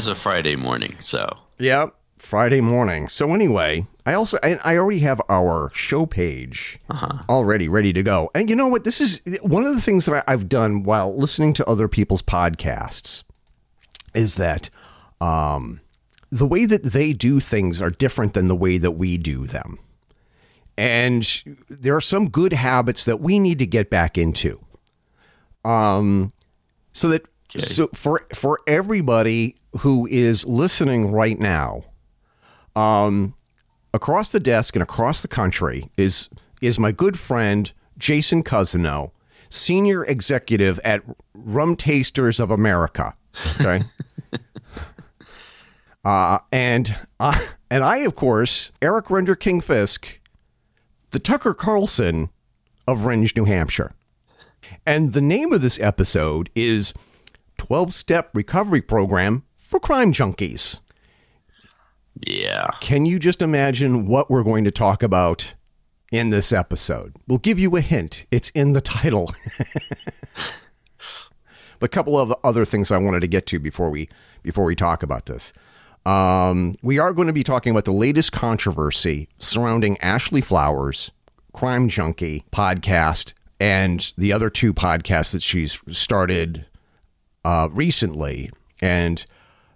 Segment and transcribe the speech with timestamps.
[0.00, 1.28] Is a Friday morning, so
[1.58, 3.06] Yep, Friday morning.
[3.06, 7.24] So anyway, I also I, I already have our show page uh-huh.
[7.28, 8.30] already ready to go.
[8.34, 8.84] And you know what?
[8.84, 12.22] This is one of the things that I, I've done while listening to other people's
[12.22, 13.24] podcasts
[14.14, 14.70] is that
[15.20, 15.82] um,
[16.30, 19.78] the way that they do things are different than the way that we do them.
[20.78, 24.64] And there are some good habits that we need to get back into.
[25.62, 26.30] Um,
[26.90, 31.84] so that so for for everybody who is listening right now,
[32.76, 33.34] um,
[33.92, 36.28] across the desk and across the country is
[36.60, 39.10] is my good friend Jason Cousineau,
[39.48, 41.02] senior executive at
[41.34, 43.14] Rum Tasters of America.
[43.60, 43.84] Okay.
[46.04, 47.38] uh, and uh,
[47.70, 50.20] and I, of course, Eric Renderking Fisk,
[51.10, 52.30] the Tucker Carlson
[52.86, 53.94] of Rindge, New Hampshire.
[54.86, 56.92] And the name of this episode is
[57.60, 60.80] 12 Step Recovery Program for Crime Junkies.
[62.26, 62.68] yeah.
[62.80, 65.52] Can you just imagine what we're going to talk about
[66.10, 67.14] in this episode?
[67.28, 68.24] We'll give you a hint.
[68.30, 69.34] It's in the title.
[71.78, 74.10] But a couple of other things I wanted to get to before we
[74.42, 75.50] before we talk about this.
[76.04, 81.10] Um, we are going to be talking about the latest controversy surrounding Ashley Flowers,
[81.54, 86.66] Crime Junkie podcast, and the other two podcasts that she's started
[87.44, 89.24] uh, recently, and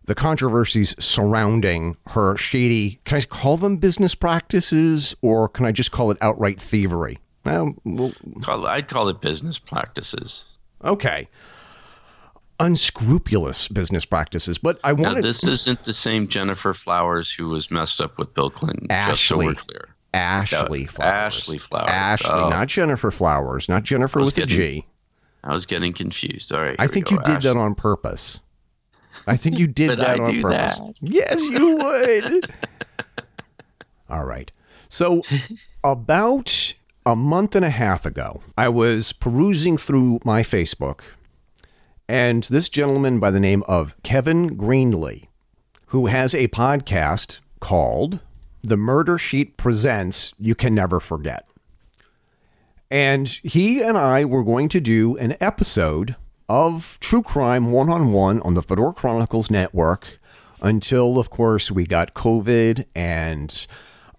[0.06, 3.00] the controversies surrounding her shady.
[3.04, 7.18] Can I call them business practices, or can I just call it outright thievery?
[7.44, 8.12] Well, well
[8.42, 10.44] Call, I'd call it business practices.
[10.84, 11.28] okay.
[12.60, 17.68] Unscrupulous business practices, but I Now, wanted this isn't the same Gennifer Flowers who was
[17.68, 18.86] messed up with Bill Clinton.
[18.88, 19.46] Just so Ashley.
[19.46, 19.88] we're clear.
[20.14, 21.12] Ashley Flowers.
[21.12, 21.90] Ashley Flowers.
[21.90, 22.48] Ashley, Oh.
[22.50, 24.86] not Gennifer Flowers, not Jennifer with a G.
[25.44, 26.52] I was getting confused.
[26.52, 26.77] All right.
[26.78, 27.16] I think go.
[27.16, 28.40] you did that on purpose.
[29.27, 30.78] I think you did Did that I on purpose.
[30.78, 30.94] that?
[31.00, 32.52] Yes, you would.
[34.10, 34.50] All right.
[34.88, 35.22] So,
[35.84, 36.74] about
[37.06, 41.00] a month and a half ago, I was perusing through my Facebook,
[42.08, 45.28] and this gentleman by the name of Kevin Greenlee,
[45.86, 48.20] who has a podcast called
[48.62, 51.46] The Murder Sheet Presents You Can Never Forget.
[52.94, 56.14] And he and I were going to do an episode
[56.48, 60.20] of True Crime One on One on the Fedora Chronicles Network
[60.62, 63.66] until, of course, we got COVID and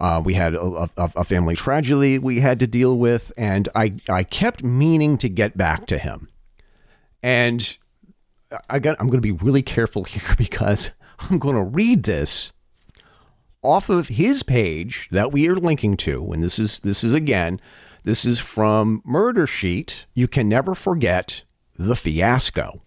[0.01, 3.31] uh, we had a, a, a family tragedy we had to deal with.
[3.37, 6.27] And I, I kept meaning to get back to him.
[7.23, 7.77] And
[8.69, 12.51] I got, I'm going to be really careful here because I'm going to read this
[13.63, 17.59] off of his page that we are linking to and this is this is again
[18.05, 21.43] this is from murder sheet you can never forget
[21.75, 22.81] the fiasco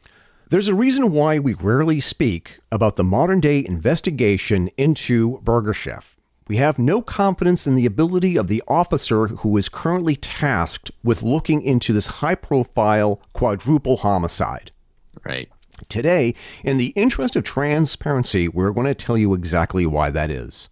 [0.48, 6.16] there's a reason why we rarely speak about the modern day investigation into burger chef
[6.46, 11.22] we have no confidence in the ability of the officer who is currently tasked with
[11.22, 14.70] looking into this high profile quadruple homicide
[15.24, 15.48] Right.
[15.88, 16.34] Today,
[16.64, 20.68] in the interest of transparency, we're going to tell you exactly why that is.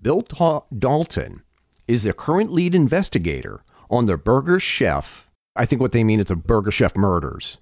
[0.00, 1.42] Bill Ta- Dalton
[1.88, 5.30] is the current lead investigator on the Burger Chef.
[5.54, 7.58] I think what they mean is the Burger Chef murders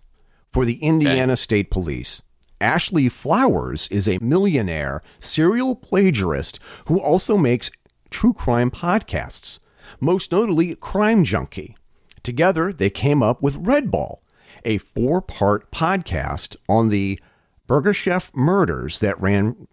[0.53, 2.23] for the Indiana State Police.
[2.61, 7.71] Ashley Flowers is a millionaire serial plagiarist who also makes
[8.11, 9.59] true crime podcasts,
[10.01, 11.77] most notably Crime Junkie.
[12.23, 14.23] Together, they came up with Red Ball,
[14.65, 17.21] a four part podcast on the
[17.67, 19.67] Burger Chef murders that ran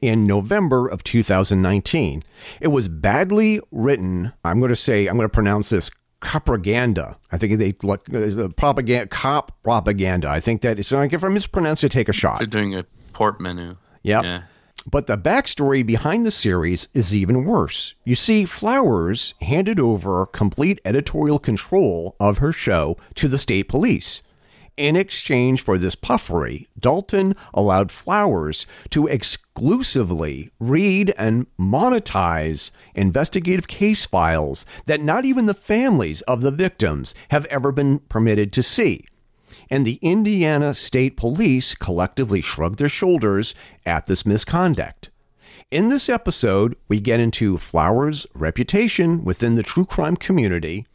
[0.00, 2.24] in November of 2019.
[2.60, 4.32] It was badly written.
[4.44, 7.16] I'm going to say, I'm going to pronounce this propaganda.
[7.30, 10.28] I think they like the propaganda, cop propaganda.
[10.28, 12.38] I think that it's like if I mispronounce it, take a shot.
[12.38, 13.76] They're doing a portmanteau.
[14.02, 14.24] Yep.
[14.24, 14.42] Yeah.
[14.90, 17.94] But the backstory behind the series is even worse.
[18.04, 24.22] You see, Flowers handed over complete editorial control of her show to the state police.
[24.78, 34.06] In exchange for this puffery, Dalton allowed Flowers to exclusively read and monetize investigative case
[34.06, 39.04] files that not even the families of the victims have ever been permitted to see
[39.68, 43.54] and the Indiana State Police collectively shrugged their shoulders
[43.84, 45.10] at this misconduct.
[45.70, 50.86] In this episode, we get into Flowers' reputation within the true crime community.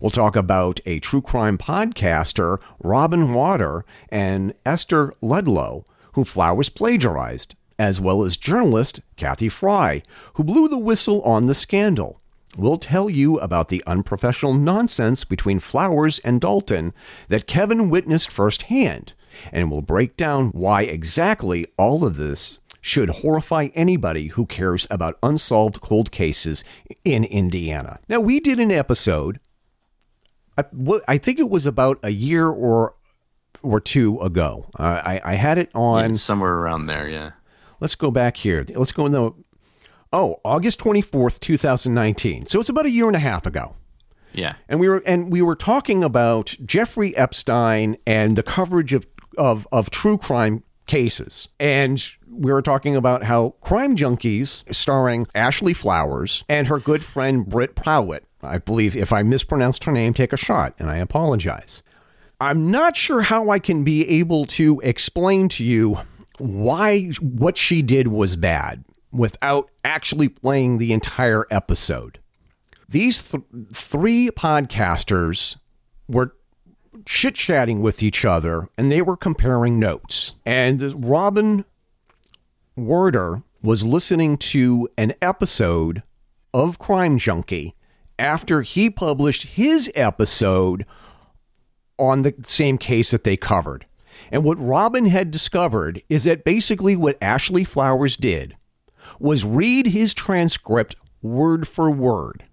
[0.00, 7.54] We'll talk about a true crime podcaster, Robin Warder, and Esther Ludlow, who Flowers plagiarized,
[7.78, 10.02] as well as journalist Cathy Frye,
[10.34, 12.20] who blew the whistle on the scandal.
[12.56, 16.92] We'll tell you about the unprofessional nonsense between Flowers and Dalton
[17.28, 19.12] that Kevin witnessed firsthand,
[19.52, 25.18] and we'll break down why exactly all of this should horrify anybody who cares about
[25.22, 26.62] unsolved cold cases
[27.02, 27.98] in Indiana.
[28.08, 29.40] Now, we did an episode,
[30.56, 30.64] I,
[31.08, 32.94] I think it was about a year or
[33.62, 34.66] or two ago.
[34.78, 37.30] Uh, I, I had it on Yeah, somewhere around there, yeah.
[37.80, 38.64] Let's go back here.
[38.74, 39.32] Let's go in the
[40.12, 42.46] oh August twenty fourth, two thousand nineteen.
[42.46, 43.76] So it's about a year and a half ago.
[44.32, 44.54] Yeah.
[44.68, 49.06] And we were and we were talking about Jeffrey Epstein and the coverage of
[49.38, 51.48] of, of true crime cases.
[51.58, 57.46] And we were talking about how Crime Junkies, starring Ashley Flowers and her good friend
[57.46, 58.20] Brit Prawat.
[58.44, 61.82] I believe if I mispronounced her name, take a shot, and I apologize.
[62.40, 65.98] I'm not sure how I can be able to explain to you
[66.38, 72.18] why what she did was bad without actually playing the entire episode.
[72.88, 75.56] These th- three podcasters
[76.08, 76.34] were
[77.06, 80.34] chit chatting with each other and they were comparing notes.
[80.44, 81.64] And Robin
[82.76, 86.02] Warder was listening to an episode
[86.52, 87.74] of Crime Junkie
[88.18, 90.86] after he published his episode
[91.98, 93.86] on the same case that they covered.
[94.30, 98.56] And what Robin had discovered is that basically what Ashley Flowers did
[99.18, 102.44] was read his transcript word for word,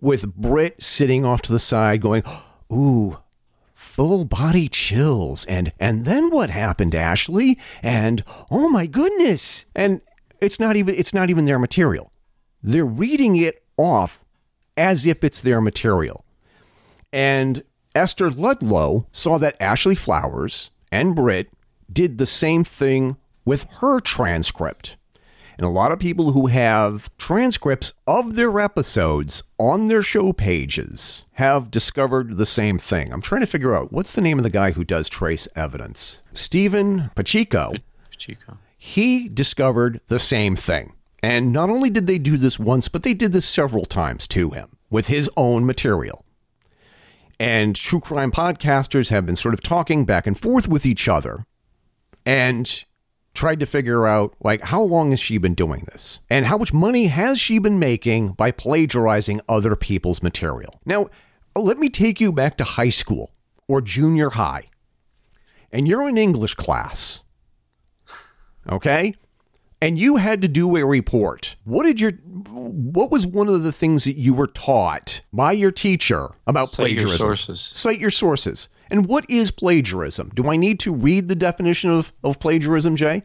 [0.00, 2.22] with Brit sitting off to the side going,
[2.72, 3.18] Ooh,
[3.74, 5.44] full body chills.
[5.46, 7.58] And, and then what happened, Ashley?
[7.82, 9.64] And oh my goodness.
[9.74, 10.00] And
[10.40, 12.12] it's not even, it's not even their material.
[12.62, 14.23] They're reading it off
[14.76, 16.24] as if it's their material.
[17.12, 17.62] And
[17.94, 21.48] Esther Ludlow saw that Ashley Flowers and Brit
[21.92, 24.96] did the same thing with her transcript.
[25.56, 31.24] And a lot of people who have transcripts of their episodes on their show pages
[31.34, 33.12] have discovered the same thing.
[33.12, 36.18] I'm trying to figure out what's the name of the guy who does trace evidence?
[36.32, 37.74] Stephen Pacheco.
[38.10, 38.58] Pacheco.
[38.76, 40.94] He discovered the same thing.
[41.24, 44.50] And not only did they do this once, but they did this several times to
[44.50, 46.22] him with his own material.
[47.40, 51.46] And true crime podcasters have been sort of talking back and forth with each other
[52.26, 52.84] and
[53.32, 56.74] tried to figure out like how long has she been doing this and how much
[56.74, 60.78] money has she been making by plagiarizing other people's material.
[60.84, 61.08] Now,
[61.56, 63.32] let me take you back to high school
[63.66, 64.64] or junior high.
[65.72, 67.22] And you're in English class.
[68.68, 69.14] Okay?
[69.84, 71.56] And you had to do a report.
[71.64, 75.70] What did your what was one of the things that you were taught by your
[75.70, 77.18] teacher about Cite your plagiarism?
[77.18, 77.70] sources.
[77.72, 78.70] Cite your sources.
[78.90, 80.30] And what is plagiarism?
[80.34, 83.24] Do I need to read the definition of, of plagiarism, Jay?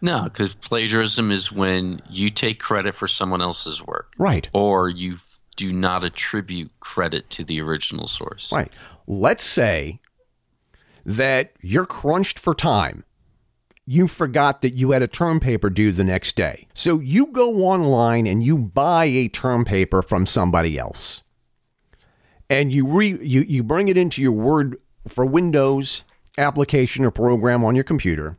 [0.00, 4.14] No, because plagiarism is when you take credit for someone else's work.
[4.18, 4.48] Right.
[4.54, 5.18] Or you
[5.56, 8.50] do not attribute credit to the original source.
[8.52, 8.72] Right.
[9.06, 10.00] Let's say
[11.04, 13.04] that you're crunched for time.
[13.90, 16.68] You forgot that you had a term paper due the next day.
[16.74, 21.22] So you go online and you buy a term paper from somebody else.
[22.50, 24.76] And you re, you, you bring it into your Word
[25.06, 26.04] for Windows
[26.36, 28.36] application or program on your computer.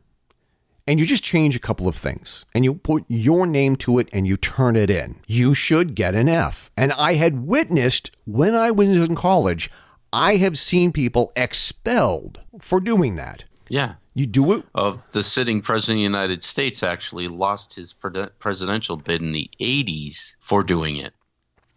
[0.86, 4.08] And you just change a couple of things and you put your name to it
[4.12, 5.18] and you turn it in.
[5.26, 6.70] You should get an F.
[6.76, 9.68] And I had witnessed when I was in college,
[10.12, 13.46] I have seen people expelled for doing that.
[13.70, 13.94] Yeah.
[14.14, 14.64] You do it.
[14.74, 19.32] Of the sitting president of the United States actually lost his pre- presidential bid in
[19.32, 21.14] the 80s for doing it.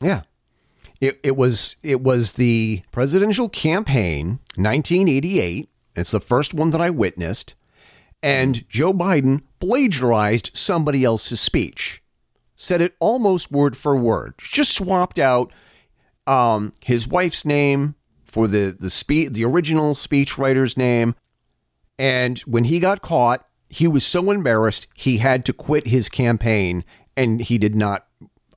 [0.01, 0.23] Yeah.
[0.99, 5.69] It, it was it was the presidential campaign 1988.
[5.95, 7.55] It's the first one that I witnessed.
[8.23, 12.01] And Joe Biden plagiarized somebody else's speech.
[12.55, 14.35] Said it almost word for word.
[14.37, 15.51] Just swapped out
[16.25, 21.15] um, his wife's name for the the spe- the original speechwriter's name.
[21.97, 26.83] And when he got caught, he was so embarrassed he had to quit his campaign,
[27.15, 28.05] and he did not.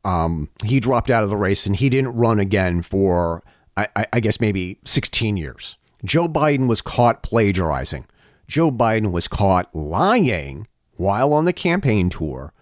[0.05, 3.43] Um, he dropped out of the race, and he didn't run again for
[3.77, 5.77] I, I, I guess maybe 16 years.
[6.05, 8.07] Joe Biden was caught plagiarizing.
[8.47, 10.67] Joe Biden was caught lying
[10.97, 12.53] while on the campaign tour,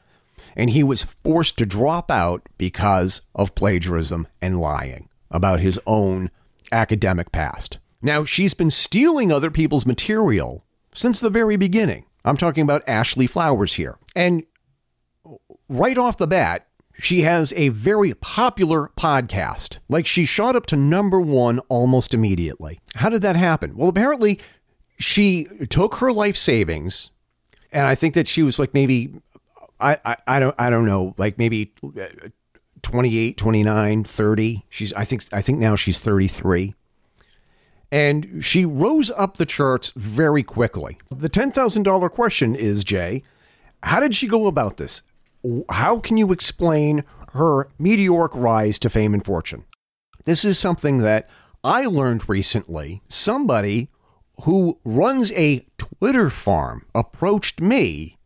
[0.57, 6.31] and he was forced to drop out because of plagiarism and lying about his own
[6.73, 7.79] academic past.
[8.01, 10.64] Now, she's been stealing other people's material
[10.95, 12.07] since the very beginning.
[12.25, 13.99] I'm talking about Ashley Flowers here.
[14.17, 14.45] And
[15.69, 16.67] right off the bat,
[16.99, 19.79] she has a very popular podcast.
[19.89, 22.81] Like she shot up to number one almost immediately.
[22.95, 23.77] How did that happen?
[23.77, 24.41] Well, apparently
[24.99, 27.11] she took her life savings,
[27.73, 29.13] and I think that she was like maybe
[29.81, 32.07] I, I, I don't I don't know, like maybe uh,
[32.83, 34.65] 28, 29, 30.
[34.69, 36.75] She's I think I think now she's 33.
[37.93, 40.99] And she rose up the charts very quickly.
[41.11, 43.23] The $10,000 question is, Jay,
[43.83, 45.03] how did she go about this?
[45.69, 49.65] How can you explain her meteoric rise to fame and fortune?
[50.25, 51.29] This is something that
[51.63, 53.03] I learned recently.
[53.09, 53.91] Somebody
[54.43, 58.19] who runs a Twitter farm approached me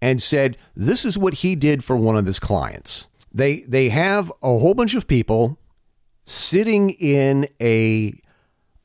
[0.00, 3.08] and said this is what he did for one of his clients.
[3.32, 5.58] They they have a whole bunch of people
[6.24, 8.20] sitting in a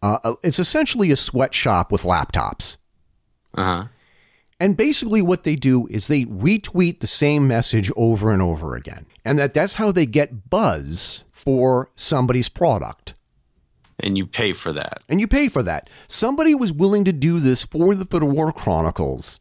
[0.02, 2.78] uh, it's essentially a sweatshop with laptops.
[3.56, 3.86] Uh huh.
[4.60, 9.06] And basically, what they do is they retweet the same message over and over again,
[9.26, 13.14] and that that's how they get buzz for somebody's product.
[14.00, 15.04] And you pay for that.
[15.08, 15.90] And you pay for that.
[16.08, 19.40] Somebody was willing to do this for the Fedora Chronicles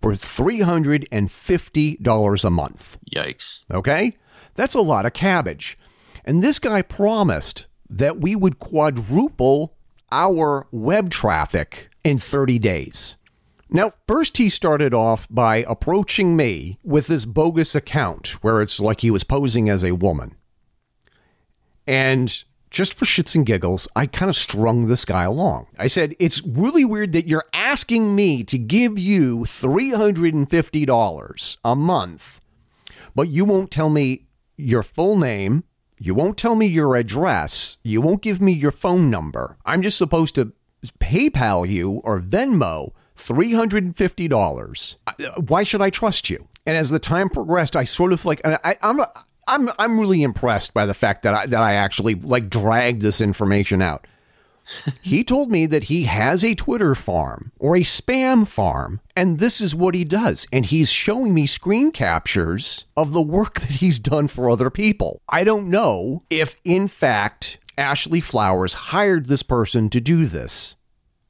[0.00, 2.98] for $350 a month.
[3.14, 3.64] Yikes.
[3.72, 4.16] Okay?
[4.54, 5.78] That's a lot of cabbage.
[6.24, 9.74] And this guy promised that we would quadruple
[10.12, 13.16] our web traffic in 30 days.
[13.68, 19.00] Now, first he started off by approaching me with this bogus account where it's like
[19.00, 20.36] he was posing as a woman.
[21.86, 25.66] And just for shits and giggles, I kind of strung this guy along.
[25.78, 32.40] I said, It's really weird that you're asking me to give you $350 a month,
[33.14, 34.22] but you won't tell me
[34.56, 35.64] your full name.
[35.98, 37.78] You won't tell me your address.
[37.82, 39.56] You won't give me your phone number.
[39.64, 40.52] I'm just supposed to
[41.00, 44.96] PayPal you or Venmo $350.
[45.06, 46.48] Uh, why should I trust you?
[46.66, 49.00] And as the time progressed, I sort of like, I, am
[49.48, 53.20] I'm I'm really impressed by the fact that I that I actually like dragged this
[53.20, 54.06] information out.
[55.02, 59.60] he told me that he has a Twitter farm or a spam farm, and this
[59.60, 60.46] is what he does.
[60.52, 65.20] And he's showing me screen captures of the work that he's done for other people.
[65.28, 70.76] I don't know if, in fact, Ashley Flowers hired this person to do this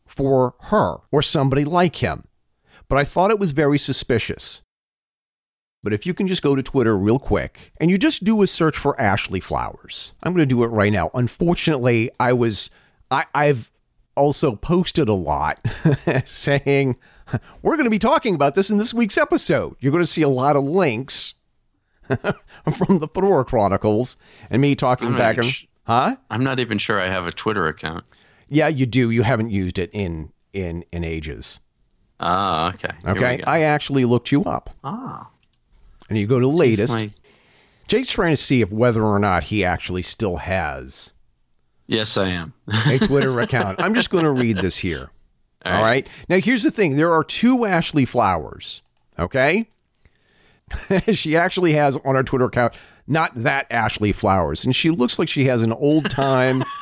[0.06, 2.24] for her or somebody like him,
[2.88, 4.62] but I thought it was very suspicious.
[5.82, 8.46] But if you can just go to Twitter real quick and you just do a
[8.48, 11.10] search for Ashley Flowers, I'm going to do it right now.
[11.14, 12.70] Unfortunately, I was,
[13.10, 13.70] I, I've
[14.16, 15.60] also posted a lot
[16.24, 16.98] saying
[17.62, 19.76] we're going to be talking about this in this week's episode.
[19.80, 21.34] You're going to see a lot of links
[22.08, 24.16] from the Fedora Chronicles
[24.50, 26.16] and me talking back and, sh- huh?
[26.30, 28.04] I'm not even sure I have a Twitter account.
[28.48, 29.10] Yeah, you do.
[29.10, 31.58] You haven't used it in in in ages.
[32.20, 32.92] Ah, okay.
[33.04, 33.42] okay.
[33.42, 34.70] I actually looked you up.
[34.84, 35.28] Ah
[36.08, 36.96] and you go to latest.
[37.88, 41.12] Jake's trying to see if whether or not he actually still has.
[41.86, 42.52] Yes, I am.
[42.86, 43.80] a Twitter account.
[43.80, 45.10] I'm just going to read this here.
[45.64, 45.78] All right.
[45.78, 46.08] All right.
[46.28, 48.82] Now, here's the thing there are two Ashley Flowers,
[49.18, 49.68] okay?
[51.12, 52.74] she actually has on her Twitter account,
[53.06, 54.64] not that Ashley Flowers.
[54.64, 56.64] And she looks like she has an old time.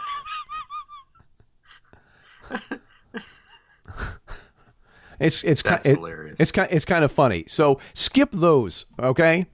[5.21, 6.41] It's it's That's kind, hilarious.
[6.41, 7.45] It, it's kind it's kind of funny.
[7.47, 9.47] So skip those, okay?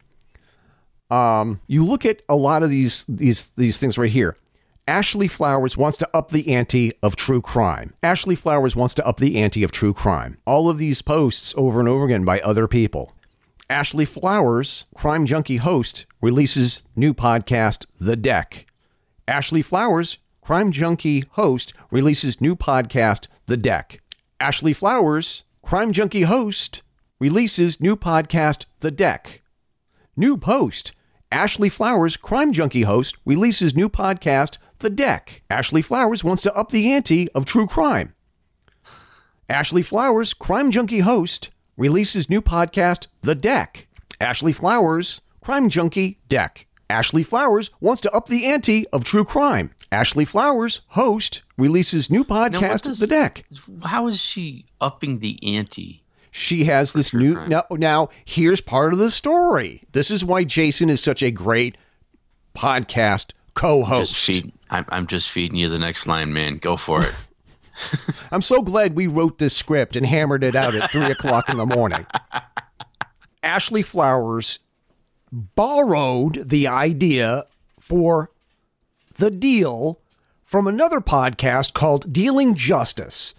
[1.11, 4.37] Um, you look at a lot of these these these things right here.
[4.91, 7.95] Ashley Flowers wants to up the ante of true crime.
[8.03, 10.39] Ashley Flowers wants to up the ante of true crime.
[10.45, 13.15] All of these posts over and over again by other people.
[13.71, 18.67] Ashley Flowers, crime junkie host, releases new podcast The Deck.
[19.29, 24.01] Ashley Flowers, crime junkie host, releases new podcast The Deck.
[24.41, 26.83] Ashley Flowers, Crime Junkie host
[27.21, 29.43] releases new podcast, The Deck.
[30.17, 30.91] New post.
[31.31, 35.43] Ashley Flowers, Crime Junkie host, releases new podcast, The Deck.
[35.51, 38.15] Ashley Flowers wants to up the ante of true crime.
[39.49, 43.89] Ashley Flowers, Crime Junkie host, releases new podcast, The Deck.
[44.21, 46.67] Ashley Flowers, Crime Junkie Deck.
[46.89, 49.71] Ashley Flowers wants to up the ante of true crime.
[49.93, 53.45] Ashley Flowers, host, releases new podcast, does, The Deck.
[53.83, 56.03] How is she upping the ante?
[56.31, 57.49] She has this new crime?
[57.49, 57.65] now.
[57.71, 59.83] Now here's part of the story.
[59.93, 61.77] This is why Jason is such a great
[62.57, 64.13] podcast co-host.
[64.13, 66.59] Just feed, I'm, I'm just feeding you the next line, man.
[66.59, 67.15] Go for it.
[68.33, 71.57] I'm so glad we wrote this script and hammered it out at three o'clock in
[71.57, 72.07] the morning.
[73.43, 74.61] Ashley Flowers
[75.33, 77.47] borrowed the idea
[77.79, 78.31] for
[79.15, 80.01] the deal
[80.45, 83.35] from another podcast called Dealing Justice.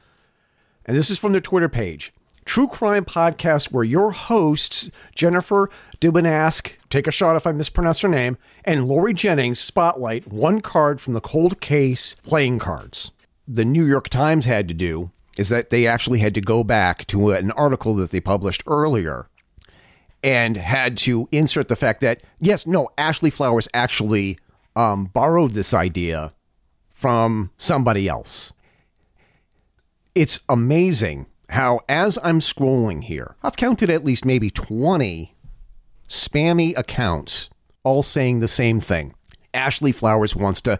[0.85, 2.13] And this is from their Twitter page.
[2.51, 5.69] True crime podcast where your hosts, Jennifer
[6.01, 10.99] Dubinask, take a shot if I mispronounce her name, and Lori Jennings spotlight one card
[10.99, 13.11] from the cold case playing cards.
[13.47, 17.07] The New York Times had to do is that they actually had to go back
[17.07, 19.29] to an article that they published earlier
[20.21, 24.37] and had to insert the fact that yes, no, Ashley Flowers actually
[24.75, 26.33] um, borrowed this idea
[26.93, 28.51] from somebody else.
[30.15, 35.35] it's amazing how, as I'm scrolling here, I've counted at least maybe 20
[36.07, 37.49] spammy accounts
[37.83, 39.13] all saying the same thing.
[39.53, 40.79] Ashley Flowers wants to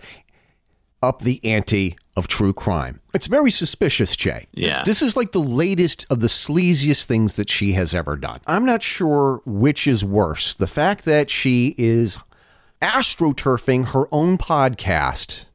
[1.03, 3.01] up the ante of true crime.
[3.13, 4.47] It's very suspicious, Jay.
[4.53, 4.83] Yeah.
[4.85, 8.39] This is like the latest of the sleaziest things that she has ever done.
[8.45, 12.19] I'm not sure which is worse the fact that she is
[12.81, 15.45] astroturfing her own podcast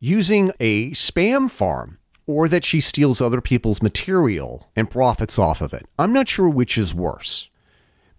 [0.00, 1.98] using a spam farm
[2.28, 5.86] or that she steals other people's material and profits off of it.
[5.98, 7.48] I'm not sure which is worse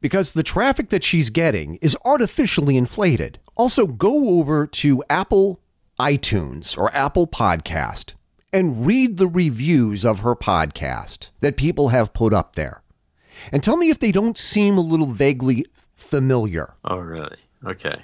[0.02, 3.40] because the traffic that she's getting is artificially inflated.
[3.56, 5.62] Also, go over to Apple
[6.00, 8.16] iTunes or Apple Podcast
[8.52, 12.82] and read the reviews of her podcast that people have put up there.
[13.52, 16.74] And tell me if they don't seem a little vaguely familiar.
[16.84, 17.38] Oh, really?
[17.64, 18.02] Okay.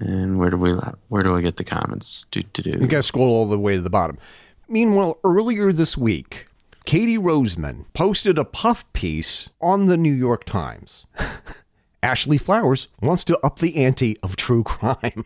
[0.00, 0.72] And where do we
[1.08, 2.26] where do I get the comments?
[2.30, 2.78] Do do do.
[2.78, 4.18] You got to scroll all the way to the bottom.
[4.68, 6.46] Meanwhile, earlier this week,
[6.84, 11.06] Katie Roseman posted a puff piece on the New York Times.
[12.02, 15.24] Ashley Flowers wants to up the ante of true crime.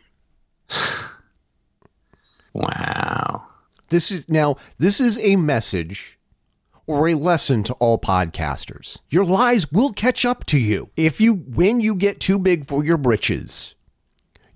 [2.53, 3.47] Wow.
[3.91, 6.19] This is now this is a message
[6.87, 8.99] or a lesson to all podcasters.
[9.11, 10.91] Your lies will catch up to you.
[10.97, 13.75] If you when you get too big for your britches,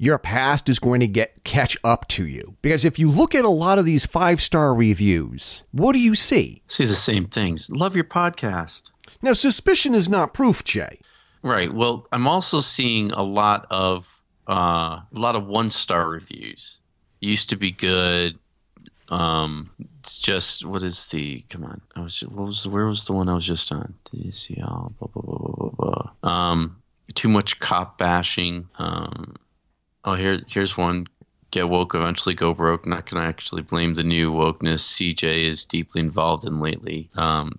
[0.03, 2.57] your past is going to get catch up to you.
[2.61, 6.61] Because if you look at a lot of these five-star reviews, what do you see?
[6.67, 7.71] See the same things.
[7.71, 8.83] Love your podcast.
[9.23, 10.99] Now, suspicion is not proof, Jay.
[11.43, 11.73] Right.
[11.73, 14.09] Well, I'm also seeing a lot of
[14.49, 16.79] uh, a lot of one star reviews.
[17.21, 18.37] Used to be good.
[19.09, 21.45] Um, it's just what is the?
[21.49, 21.81] Come on.
[21.95, 22.21] I was.
[22.23, 22.67] What was?
[22.67, 23.95] Where was the one I was just on?
[24.11, 24.95] Did you DCL.
[24.99, 26.13] Blah blah blah blah blah.
[26.21, 26.29] blah.
[26.29, 26.83] Um,
[27.15, 28.69] too much cop bashing.
[28.79, 29.37] Um,
[30.05, 31.07] oh here here's one.
[31.51, 32.87] Get woke, eventually go broke.
[32.87, 34.81] Not gonna actually blame the new wokeness.
[34.81, 37.11] CJ is deeply involved in lately.
[37.15, 37.59] Um,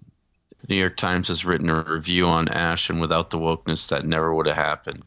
[0.61, 4.05] the New York Times has written a review on Ash, and without the wokeness, that
[4.05, 5.03] never would have happened.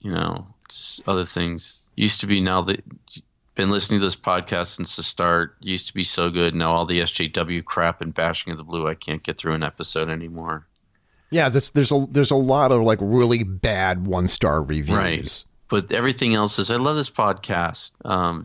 [0.00, 2.40] You know, just other things used to be.
[2.40, 2.84] Now that
[3.54, 6.54] been listening to this podcast since the start, used to be so good.
[6.54, 9.62] Now all the SJW crap and bashing of the blue, I can't get through an
[9.62, 10.66] episode anymore.
[11.30, 14.96] Yeah, this, there's a there's a lot of like really bad one-star reviews.
[14.96, 15.44] Right.
[15.70, 16.70] But everything else is.
[16.70, 17.92] I love this podcast.
[18.04, 18.44] Um,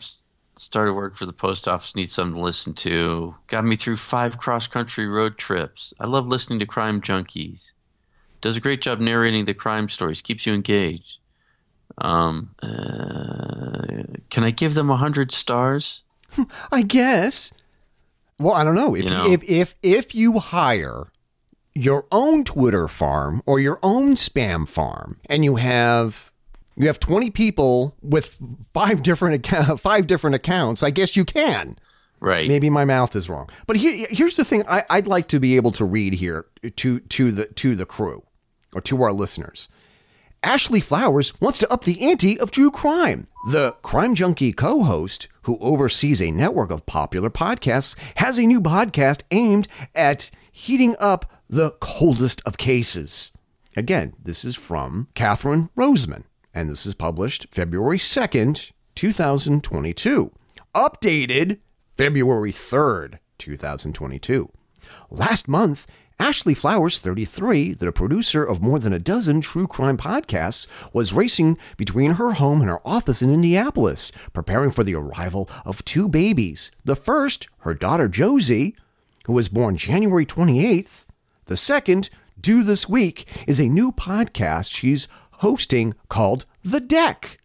[0.57, 1.95] started work for the post office.
[1.95, 3.35] Need something to listen to.
[3.47, 5.93] Got me through five cross country road trips.
[5.99, 7.71] I love listening to Crime Junkies.
[8.41, 10.21] Does a great job narrating the crime stories.
[10.21, 11.17] Keeps you engaged.
[11.97, 16.01] Um, uh, can I give them a hundred stars?
[16.71, 17.51] I guess.
[18.37, 18.95] Well, I don't know.
[18.95, 19.31] If You know.
[19.31, 21.11] if if if you hire
[21.73, 26.31] your own Twitter farm or your own spam farm and you have
[26.77, 28.37] you have 20 people with
[28.73, 31.77] five different account, five different accounts, I guess you can.
[32.19, 32.47] Right.
[32.47, 33.49] Maybe my mouth is wrong.
[33.67, 36.99] But here, here's the thing I, I'd like to be able to read here to
[36.99, 38.23] to the to the crew
[38.73, 39.69] or to our listeners.
[40.41, 43.27] Ashley Flowers wants to up the ante of true crime.
[43.49, 48.61] The Crime Junkie co host, who oversees a network of popular podcasts, has a new
[48.61, 53.31] podcast aimed at heating up the coldest of cases.
[53.75, 56.23] Again, this is from Catherine Roseman,
[56.55, 60.31] and this is published February 2nd, 2022.
[60.73, 61.59] Updated
[61.97, 64.49] February 3rd, 2022.
[65.11, 65.85] Last month,
[66.17, 71.57] Ashley Flowers, 33, the producer of more than a dozen true crime podcasts, was racing
[71.75, 76.71] between her home and her office in Indianapolis, preparing for the arrival of two babies.
[76.85, 78.77] The first, her daughter Josie,
[79.25, 81.03] who was born January 28th.
[81.45, 87.39] The second, due this week, is a new podcast she's hosting called The Deck.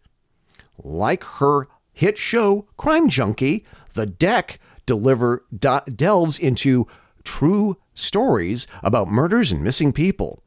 [0.77, 6.87] Like her hit show Crime Junkie, The Deck deliver de- delves into
[7.23, 10.41] true stories about murders and missing people.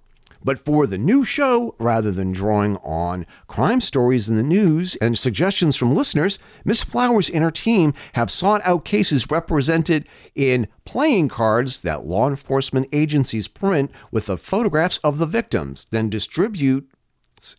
[0.45, 5.17] But for the new show, rather than drawing on crime stories in the news and
[5.17, 11.29] suggestions from listeners, Miss Flowers and her team have sought out cases represented in playing
[11.29, 16.91] cards that law enforcement agencies print with the photographs of the victims, then distribute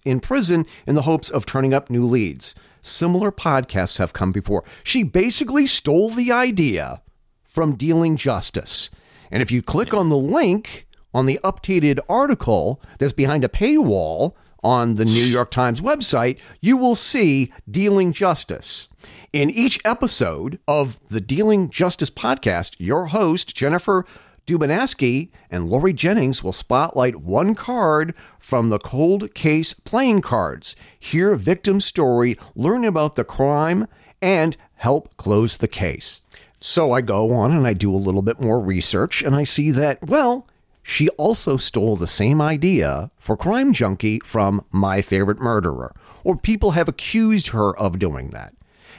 [0.04, 2.56] in prison in the hopes of turning up new leads.
[2.82, 4.64] Similar podcasts have come before.
[4.84, 7.02] She basically stole the idea
[7.44, 8.90] from Dealing Justice.
[9.32, 14.34] And if you click on the link on the updated article that's behind a paywall
[14.64, 18.90] on the New York Times website, you will see Dealing Justice.
[19.32, 24.06] In each episode of the Dealing Justice podcast, your host, Jennifer
[24.46, 31.36] Dubanaski and Lori Jennings will spotlight one card from the cold case playing cards, hear
[31.36, 33.88] victim story, learn about the crime,
[34.22, 36.22] and help close the case.
[36.62, 39.72] So I go on and I do a little bit more research and I see
[39.72, 40.48] that, well,
[40.84, 46.72] she also stole the same idea for Crime Junkie from My Favorite Murderer, or people
[46.72, 48.54] have accused her of doing that.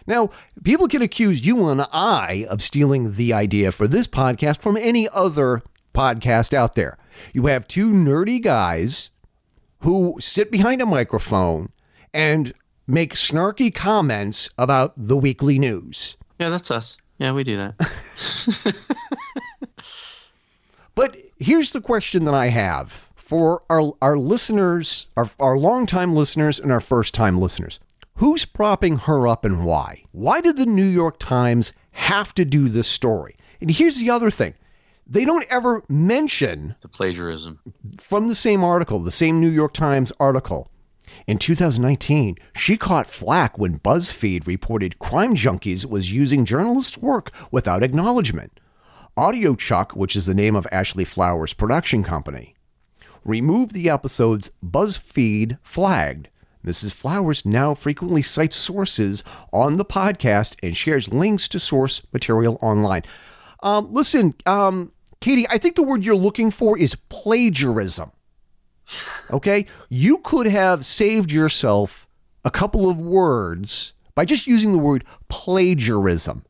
[0.06, 0.30] Now,
[0.62, 5.08] people can accuse you and I of stealing the idea for this podcast from any
[5.08, 5.62] other
[5.94, 6.98] podcast out there.
[7.32, 9.10] You have two nerdy guys
[9.80, 11.70] who sit behind a microphone
[12.14, 12.52] and
[12.86, 16.16] make snarky comments about the weekly news.
[16.38, 16.98] Yeah, that's us.
[17.18, 18.74] Yeah, we do that.
[20.94, 26.60] but here's the question that I have for our, our listeners, our, our longtime listeners,
[26.60, 27.80] and our first time listeners.
[28.18, 30.04] Who's propping her up and why?
[30.10, 33.36] Why did the New York Times have to do this story?
[33.60, 34.54] And here's the other thing
[35.06, 37.60] they don't ever mention the plagiarism
[37.98, 40.70] from the same article, the same New York Times article.
[41.26, 47.82] In 2019, she caught flack when BuzzFeed reported Crime Junkies was using journalists' work without
[47.82, 48.60] acknowledgement.
[49.18, 52.54] AudioChuck, which is the name of Ashley Flowers' production company,
[53.24, 56.30] removed the episodes BuzzFeed flagged.
[56.66, 56.92] Mrs.
[56.92, 63.02] Flowers now frequently cites sources on the podcast and shares links to source material online.
[63.62, 68.10] Um, listen, um, Katie, I think the word you're looking for is plagiarism.
[69.30, 69.66] Okay?
[69.88, 72.08] You could have saved yourself
[72.44, 76.44] a couple of words by just using the word plagiarism.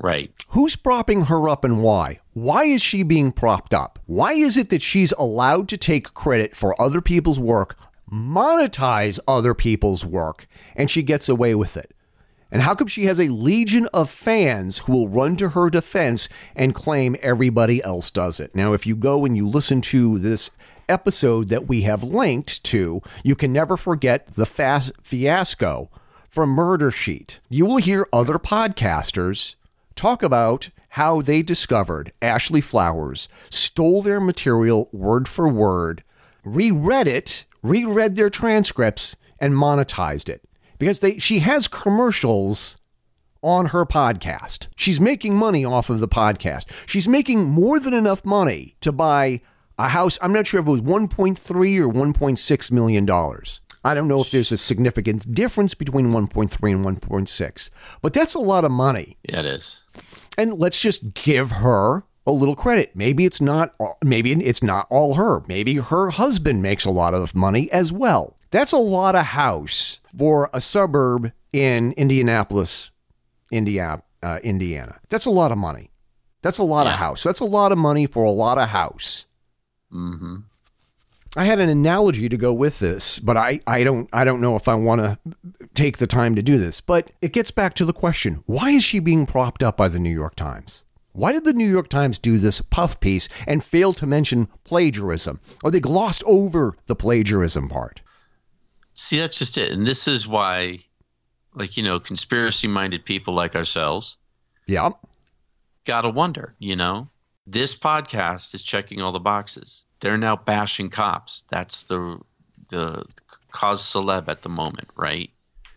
[0.00, 0.32] Right.
[0.48, 2.20] Who's propping her up and why?
[2.32, 3.98] Why is she being propped up?
[4.06, 7.76] Why is it that she's allowed to take credit for other people's work,
[8.10, 11.94] monetize other people's work, and she gets away with it?
[12.50, 16.28] And how come she has a legion of fans who will run to her defense
[16.56, 18.54] and claim everybody else does it?
[18.54, 20.50] Now, if you go and you listen to this
[20.88, 25.90] episode that we have linked to, you can never forget the fast fiasco
[26.30, 27.40] from Murder Sheet.
[27.50, 29.56] You will hear other podcasters
[29.94, 36.02] talk about how they discovered Ashley Flowers stole their material word for word,
[36.44, 40.42] reread it, reread their transcripts, and monetized it
[40.78, 42.76] because they she has commercials
[43.42, 44.66] on her podcast.
[44.76, 46.66] She's making money off of the podcast.
[46.86, 49.40] She's making more than enough money to buy
[49.78, 50.18] a house.
[50.20, 51.38] I'm not sure if it was 1.3
[51.78, 53.60] or 1.6 million dollars.
[53.84, 57.70] I don't know if there's a significant difference between 1.3 and 1.6,
[58.02, 59.16] but that's a lot of money.
[59.22, 59.84] Yeah, it is.
[60.36, 62.94] And let's just give her a little credit.
[62.94, 65.42] Maybe it's not maybe it's not all her.
[65.48, 68.36] Maybe her husband makes a lot of money as well.
[68.50, 72.90] That's a lot of house for a suburb in Indianapolis,
[73.50, 74.02] Indiana.
[74.20, 74.98] Uh, Indiana.
[75.10, 75.92] That's a lot of money.
[76.42, 76.94] That's a lot yeah.
[76.94, 77.22] of house.
[77.22, 79.26] That's a lot of money for a lot of house.
[79.92, 80.38] Mm-hmm.
[81.36, 84.56] I had an analogy to go with this, but I, I don't I don't know
[84.56, 85.18] if I want to
[85.74, 86.80] take the time to do this.
[86.80, 90.00] But it gets back to the question: Why is she being propped up by the
[90.00, 90.82] New York Times?
[91.18, 95.40] Why did the New York Times do this puff piece and fail to mention plagiarism,
[95.64, 98.00] or they glossed over the plagiarism part?
[98.94, 100.78] See, that's just it, and this is why,
[101.54, 104.16] like you know, conspiracy-minded people like ourselves,
[104.68, 104.90] yeah,
[105.86, 107.08] gotta wonder, you know,
[107.48, 109.82] this podcast is checking all the boxes.
[109.98, 111.42] They're now bashing cops.
[111.50, 112.20] That's the
[112.68, 113.04] the
[113.50, 115.30] cause celeb at the moment, right?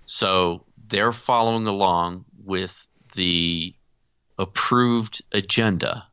[0.06, 3.74] So they're following along with the
[4.42, 6.06] approved agenda.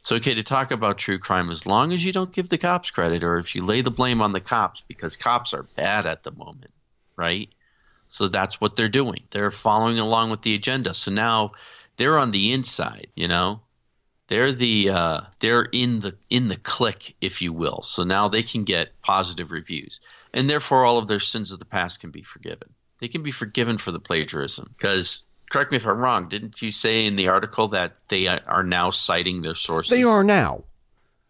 [0.00, 2.90] It's okay to talk about true crime as long as you don't give the cops
[2.90, 6.22] credit or if you lay the blame on the cops because cops are bad at
[6.22, 6.72] the moment,
[7.16, 7.48] right?
[8.06, 9.24] So that's what they're doing.
[9.30, 10.94] They're following along with the agenda.
[10.94, 11.52] So now
[11.96, 13.60] they're on the inside, you know?
[14.28, 17.82] they're the uh, they're in the in the click, if you will.
[17.82, 20.00] So now they can get positive reviews,
[20.32, 22.68] and therefore all of their sins of the past can be forgiven.
[23.00, 25.22] They can be forgiven for the plagiarism because.
[25.50, 26.28] Correct me if I'm wrong.
[26.28, 29.90] Didn't you say in the article that they are now citing their sources?
[29.90, 30.64] They are now.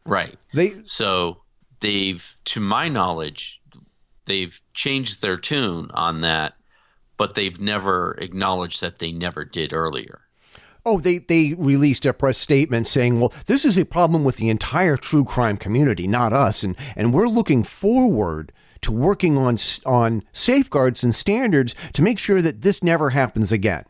[0.05, 0.37] Right.
[0.55, 1.43] They so
[1.81, 3.61] they've, to my knowledge,
[4.25, 6.55] they've changed their tune on that,
[7.17, 10.21] but they've never acknowledged that they never did earlier.
[10.87, 14.49] Oh, they, they released a press statement saying, well, this is a problem with the
[14.49, 16.65] entire true crime community, not us.
[16.65, 22.43] And, and we're looking forward to working on, on safeguards and standards to make sure
[22.43, 23.85] that this never happens again.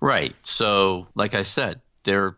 [0.00, 0.34] Right.
[0.42, 2.36] So, like I said, they're,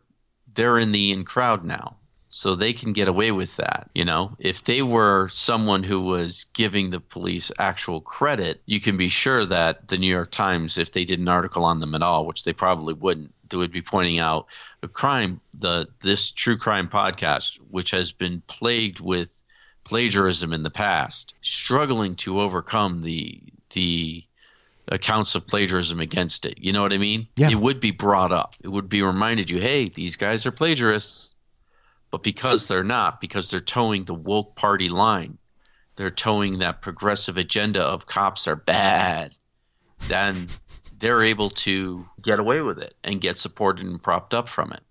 [0.54, 1.96] they're in the in crowd now.
[2.28, 3.90] So they can get away with that.
[3.94, 8.96] You know, if they were someone who was giving the police actual credit, you can
[8.96, 12.02] be sure that the New York Times, if they did an article on them at
[12.02, 14.46] all, which they probably wouldn't, that would be pointing out
[14.82, 19.43] a crime, the this true crime podcast, which has been plagued with
[19.84, 24.24] plagiarism in the past, struggling to overcome the the
[24.88, 26.58] accounts of plagiarism against it.
[26.58, 27.26] You know what I mean?
[27.36, 27.50] Yeah.
[27.50, 28.54] It would be brought up.
[28.62, 31.34] It would be reminded you, hey, these guys are plagiarists.
[32.10, 35.38] But because they're not, because they're toeing the woke party line,
[35.96, 39.34] they're toeing that progressive agenda of cops are bad,
[40.06, 40.48] then
[40.98, 44.82] they're able to get away with it and get supported and propped up from it.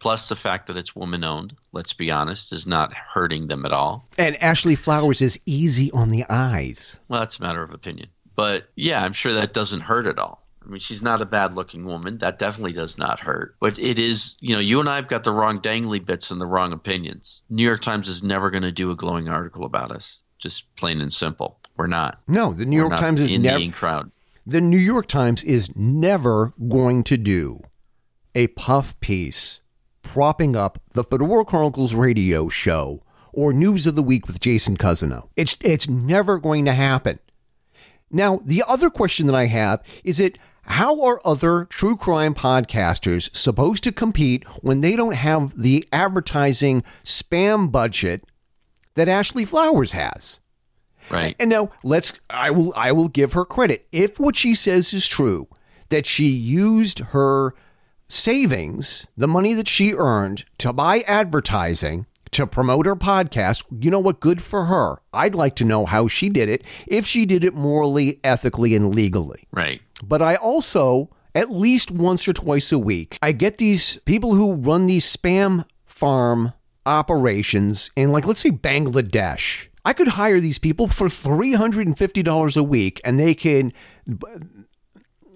[0.00, 3.72] Plus, the fact that it's woman owned, let's be honest, is not hurting them at
[3.72, 4.06] all.
[4.16, 7.00] And Ashley Flowers is easy on the eyes.
[7.08, 8.08] Well, that's a matter of opinion.
[8.36, 10.46] But yeah, I'm sure that doesn't hurt at all.
[10.64, 12.18] I mean, she's not a bad looking woman.
[12.18, 13.56] That definitely does not hurt.
[13.58, 16.40] But it is, you know, you and I have got the wrong dangly bits and
[16.40, 17.42] the wrong opinions.
[17.50, 20.18] New York Times is never going to do a glowing article about us.
[20.38, 21.58] Just plain and simple.
[21.76, 22.20] We're not.
[22.28, 24.10] No, the New We're York Times is never crowd.
[24.46, 27.62] the New York Times is never going to do
[28.34, 29.60] a puff piece
[30.18, 35.28] propping up the Fedora Chronicles radio show or News of the Week with Jason Cousineau.
[35.36, 37.20] It's it's never going to happen.
[38.10, 43.32] Now, the other question that I have is it how are other true crime podcasters
[43.32, 48.24] supposed to compete when they don't have the advertising spam budget
[48.94, 50.40] that Ashley Flowers has?
[51.10, 51.36] Right.
[51.38, 53.86] And now let's I will I will give her credit.
[53.92, 55.46] If what she says is true,
[55.90, 57.54] that she used her
[58.08, 64.00] savings, the money that she earned to buy advertising to promote her podcast, you know
[64.00, 64.98] what good for her.
[65.12, 68.94] I'd like to know how she did it, if she did it morally, ethically and
[68.94, 69.46] legally.
[69.52, 69.80] Right.
[70.02, 74.54] But I also, at least once or twice a week, I get these people who
[74.54, 76.52] run these spam farm
[76.86, 79.68] operations in, like, let's say Bangladesh.
[79.84, 83.72] I could hire these people for $350 a week and they can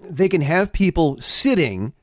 [0.07, 1.93] they can have people sitting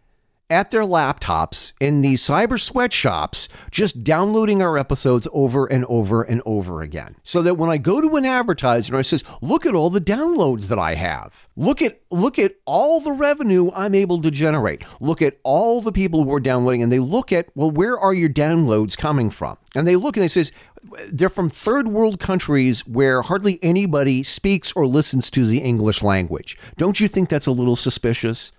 [0.50, 6.42] at their laptops in these cyber sweatshops just downloading our episodes over and over and
[6.44, 7.16] over again.
[7.22, 10.00] So that when I go to an advertiser and I says, "Look at all the
[10.00, 11.48] downloads that I have.
[11.56, 14.82] Look at look at all the revenue I'm able to generate.
[15.00, 18.12] Look at all the people who are downloading and they look at, well, where are
[18.14, 20.50] your downloads coming from?" And they look and they says,
[21.12, 26.56] they're from third world countries where hardly anybody speaks or listens to the English language.
[26.76, 28.52] Don't you think that's a little suspicious?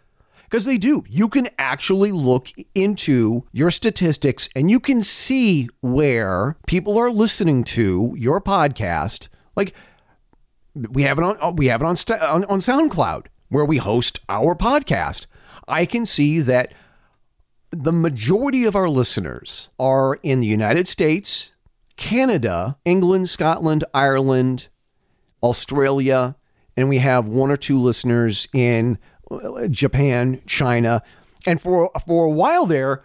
[0.52, 1.06] Because they do.
[1.08, 7.64] You can actually look into your statistics and you can see where people are listening
[7.64, 9.30] to your podcast.
[9.56, 9.74] Like
[10.76, 14.54] we have it on we have it on on, on SoundCloud where we host our
[14.54, 15.26] podcast.
[15.70, 16.74] I can see that
[17.72, 21.54] the majority of our listeners are in the United States,
[21.96, 24.68] Canada, England, Scotland, Ireland,
[25.42, 26.36] Australia,
[26.76, 28.98] and we have one or two listeners in
[29.70, 31.02] Japan, China,
[31.46, 33.04] and for for a while there,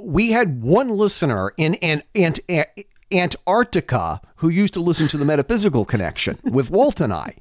[0.00, 2.40] we had one listener in Ant, Ant,
[3.12, 7.36] Antarctica who used to listen to the Metaphysical Connection with Walt and I.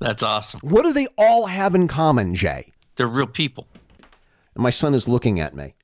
[0.00, 0.60] That's awesome.
[0.62, 2.72] What do they all have in common, Jay?
[2.96, 3.66] They're real people.
[4.54, 5.74] And my son is looking at me.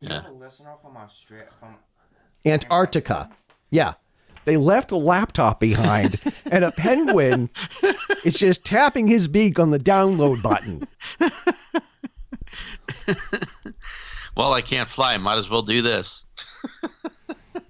[0.00, 0.24] Yeah.
[0.30, 1.76] listener from Australia, from
[2.44, 3.30] Antarctica.
[3.70, 3.94] Yeah.
[4.44, 7.50] They left a laptop behind, and a penguin
[8.24, 10.86] is just tapping his beak on the download button.
[14.34, 15.16] Well, I can't fly.
[15.18, 16.24] Might as well do this.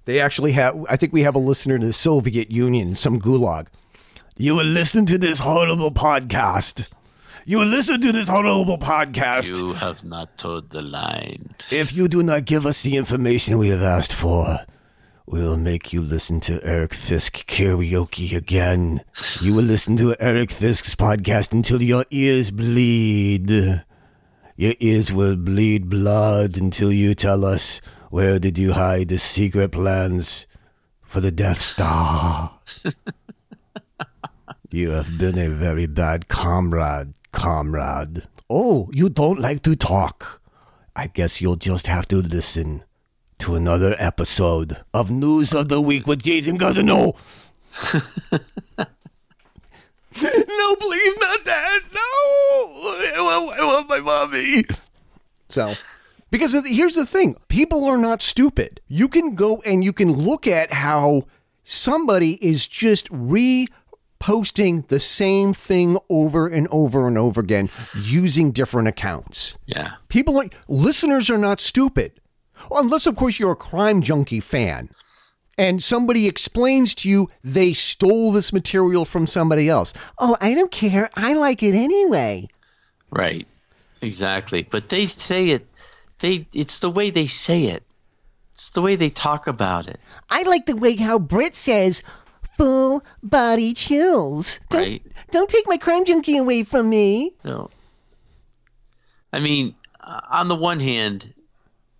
[0.05, 3.67] They actually have, I think we have a listener to the Soviet Union, some gulag.
[4.37, 6.89] You will listen to this horrible podcast.
[7.45, 9.57] You will listen to this horrible podcast.
[9.57, 11.55] You have not told the line.
[11.71, 14.59] If you do not give us the information we have asked for,
[15.25, 19.01] we'll make you listen to Eric Fisk karaoke again.
[19.41, 23.49] You will listen to Eric Fisk's podcast until your ears bleed.
[24.55, 29.71] Your ears will bleed blood until you tell us where did you hide the secret
[29.71, 30.47] plans
[31.13, 32.59] for the Death Star.
[34.71, 38.23] you have been a very bad comrade, comrade.
[38.49, 40.41] Oh, you don't like to talk.
[40.95, 42.83] I guess you'll just have to listen
[43.43, 47.13] to another episode of News of the Week with Jason Cousineau.
[50.21, 51.79] no, please, not that.
[51.93, 51.99] No.
[53.19, 54.63] I want, my mommy.
[55.49, 55.73] So,
[56.31, 58.79] because the- here's the thing people are not stupid.
[58.87, 61.23] You can go and you can look at how
[61.65, 68.87] somebody is just reposting the same thing over and over and over again using different
[68.87, 69.57] accounts.
[69.65, 69.95] Yeah.
[70.07, 72.13] People like listeners are not stupid.
[72.71, 74.89] Unless of course you're a crime junkie fan
[75.57, 79.93] and somebody explains to you they stole this material from somebody else.
[80.17, 81.09] Oh, I don't care.
[81.15, 82.47] I like it anyway.
[83.11, 83.47] Right.
[84.01, 84.63] Exactly.
[84.63, 85.67] But they say it.
[86.19, 86.47] They.
[86.53, 87.83] It's the way they say it.
[88.53, 89.99] It's the way they talk about it.
[90.29, 92.03] I like the way how Brit says,
[92.57, 94.59] full body chills.
[94.69, 95.01] Don't Right.
[95.31, 97.33] don't take my crime junkie away from me.
[97.43, 97.69] No.
[99.31, 101.32] I mean, on the one hand,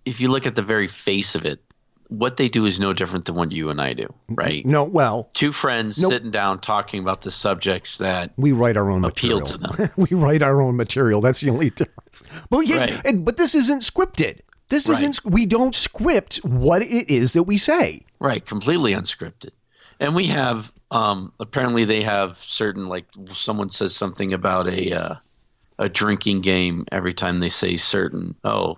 [0.04, 1.60] if you look at the very face of it,
[2.08, 4.64] what they do is no different than what you and I do, right?
[4.66, 6.12] No, well, Two friends Nope.
[6.12, 9.74] sitting down talking about the subjects that we write our own appeal material.
[9.74, 9.90] to them.
[10.10, 11.20] we write our own material.
[11.20, 12.22] That's the only difference.
[12.50, 13.24] But yeah, Right.
[13.24, 14.40] but this isn't scripted.
[14.68, 14.98] This Right.
[14.98, 15.20] isn't.
[15.24, 18.02] We don't script what it is that we say.
[18.20, 19.50] Right, completely unscripted.
[20.00, 25.14] And we have um apparently they have certain like someone says something about a uh,
[25.78, 28.76] a drinking game every time they say certain oh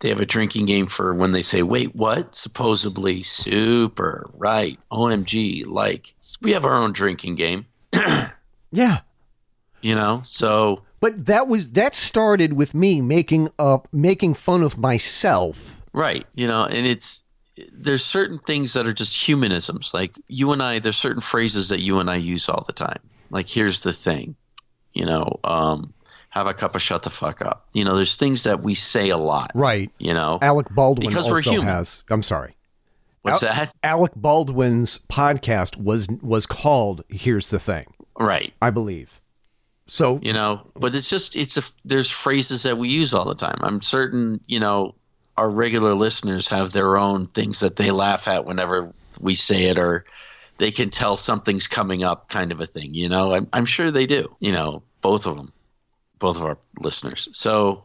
[0.00, 5.66] they have a drinking game for when they say wait what supposedly super right omg
[5.66, 7.66] like we have our own drinking game
[8.72, 9.00] Yeah.
[9.80, 14.76] you know so But that was that started with me making up making fun of
[14.78, 15.80] myself.
[15.92, 16.26] Right.
[16.34, 17.22] You know, and it's
[17.72, 19.92] there's certain things that are just humanisms.
[19.94, 22.98] Like you and I, there's certain phrases that you and I use all the time.
[23.30, 24.36] Like here's the thing,
[24.92, 25.92] you know, um,
[26.36, 27.66] have a cup of shut the fuck up.
[27.72, 29.50] You know, there's things that we say a lot.
[29.54, 29.90] Right.
[29.98, 31.66] You know, Alec Baldwin Because we're human.
[31.66, 32.02] has.
[32.10, 32.54] I'm sorry.
[33.22, 33.72] what's Al- that?
[33.82, 37.86] Alec Baldwin's podcast was was called "Here's the Thing,"
[38.18, 38.52] Right.
[38.62, 39.20] I believe.
[39.88, 43.34] So You know, but it's just it's a there's phrases that we use all the
[43.34, 43.56] time.
[43.60, 44.94] I'm certain, you know,
[45.36, 49.78] our regular listeners have their own things that they laugh at whenever we say it
[49.78, 50.04] or
[50.58, 53.32] they can tell something's coming up kind of a thing, you know.
[53.34, 55.52] I'm I'm sure they do, you know, both of them.
[56.18, 57.28] Both of our listeners.
[57.32, 57.84] So,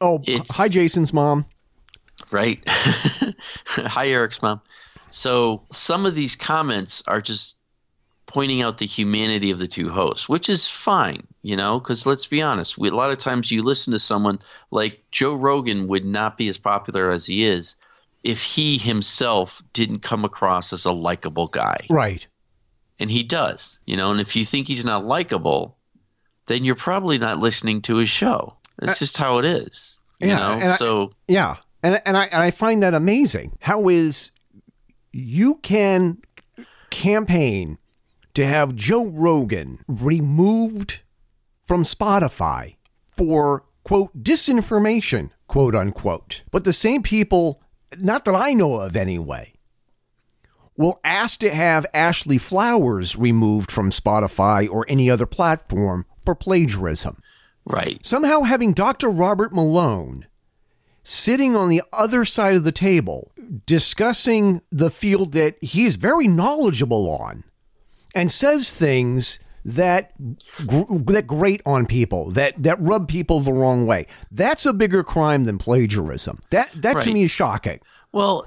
[0.00, 1.46] oh, hi, Jason's mom.
[2.30, 2.62] right?
[3.66, 4.60] Hi Eric's mom.
[5.10, 7.56] So, some of these comments are just
[8.26, 12.26] pointing out the humanity of the two hosts, which is fine, you know, because let's
[12.26, 14.40] be honest, we, a lot of times you listen to someone
[14.72, 17.76] like Joe Rogan would not be as popular as he is
[18.24, 21.76] if he himself didn't come across as a likable guy.
[21.88, 22.26] Right.
[22.98, 25.76] And he does, you know, and if you think he's not likable,
[26.46, 28.54] then you're probably not listening to his show.
[28.78, 29.98] That's uh, just how it is.
[30.20, 33.56] You Yeah, know, and I- so Yeah, and and I and I find that amazing.
[33.60, 34.30] How is
[35.12, 36.18] you can
[36.90, 37.78] campaign
[38.34, 41.02] to have Joe Rogan removed
[41.66, 42.76] from Spotify
[43.16, 47.60] for quote disinformation quote unquote, but the same people,
[47.98, 49.52] not that I know of anyway,
[50.76, 57.20] will ask to have Ashley Flowers removed from Spotify or any other platform for plagiarism
[57.64, 58.04] right.
[58.04, 59.08] somehow having Dr.
[59.08, 60.26] Robert Malone
[61.02, 63.32] sitting on the other side of the table
[63.66, 67.44] discussing the field that he is very knowledgeable on
[68.14, 70.12] and says things that
[70.58, 75.44] that grate on people that that rub people the wrong way that's a bigger crime
[75.44, 77.80] than plagiarism that that to me is shocking
[78.14, 78.46] Well,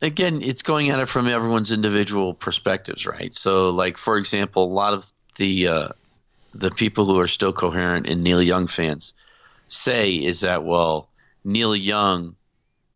[0.00, 3.34] again, it's going at it from everyone's individual perspectives, right?
[3.34, 5.88] So, like for example, a lot of the uh,
[6.54, 9.14] the people who are still coherent and Neil Young fans
[9.68, 11.08] say is that well,
[11.44, 12.36] Neil Young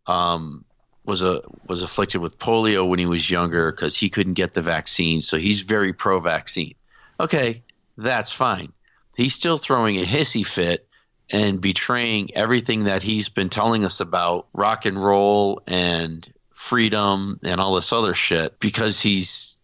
[0.06, 0.64] um,
[1.04, 4.62] was a was afflicted with polio when he was younger because he couldn't get the
[4.62, 6.74] vaccine, so he's very pro-vaccine.
[7.18, 7.62] Okay,
[7.96, 8.72] that's fine.
[9.16, 10.86] He's still throwing a hissy fit
[11.30, 17.60] and betraying everything that he's been telling us about rock and roll and freedom and
[17.60, 19.56] all this other shit because he's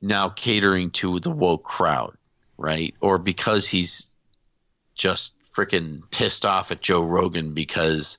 [0.00, 2.16] now catering to the woke crowd,
[2.60, 2.94] right?
[3.00, 4.06] Or because he's
[4.94, 8.18] just freaking pissed off at Joe Rogan because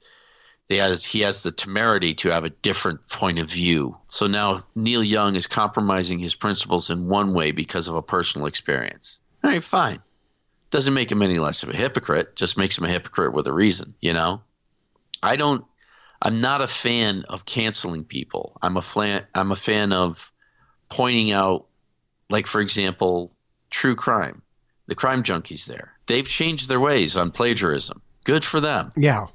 [0.67, 3.97] he has he has the temerity to have a different point of view.
[4.07, 8.47] So now Neil Young is compromising his principles in one way because of a personal
[8.47, 9.19] experience.
[9.43, 9.99] All right, fine.
[10.71, 13.53] Doesn't make him any less of a hypocrite, just makes him a hypocrite with a
[13.53, 14.41] reason, you know?
[15.21, 15.63] I don't
[16.21, 18.57] I'm not a fan of canceling people.
[18.61, 20.31] I'm a fan I'm a fan of
[20.89, 21.67] pointing out
[22.29, 23.35] like for example,
[23.71, 24.41] true crime.
[24.87, 25.93] The crime junkies there.
[26.07, 28.01] They've changed their ways on plagiarism.
[28.23, 29.27] Good for them yeah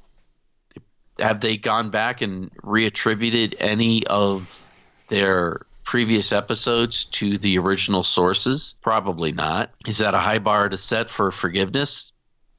[1.19, 4.61] have they gone back and reattributed any of
[5.07, 8.75] their previous episodes to the original sources?
[8.81, 9.71] Probably not.
[9.87, 12.11] Is that a high bar to set for forgiveness?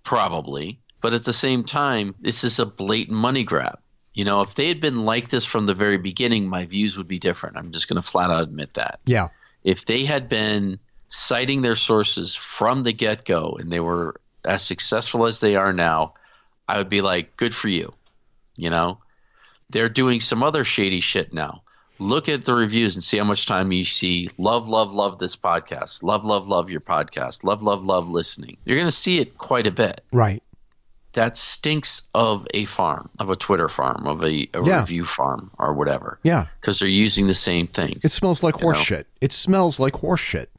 [0.05, 0.81] Probably.
[1.01, 3.79] But at the same time, this is a blatant money grab.
[4.15, 7.07] You know, if they had been like this from the very beginning, my views would
[7.07, 7.57] be different.
[7.57, 9.29] I'm just going to flat out admit that yeah
[9.65, 14.63] if they had been citing their sources from the get go and they were as
[14.63, 16.15] successful as they are now,
[16.69, 17.93] I would be like, good for you.
[18.57, 18.99] You know,
[19.71, 21.63] they're doing some other shady shit now.
[22.01, 24.31] Look at the reviews and see how much time you see.
[24.39, 26.03] Love, love, love this podcast.
[26.05, 27.43] Love, love, love your podcast.
[27.43, 28.57] Love, love, love listening.
[28.65, 30.03] You're going to see it quite a bit.
[30.13, 30.41] right
[31.15, 34.81] That stinks of a farm, of a Twitter farm, of a, a Yeah.
[34.81, 38.05] review farm, or whatever, yeah because they're using the same things.
[38.05, 38.67] it smells like You know?
[38.75, 40.51] horse shit it smells like horse shit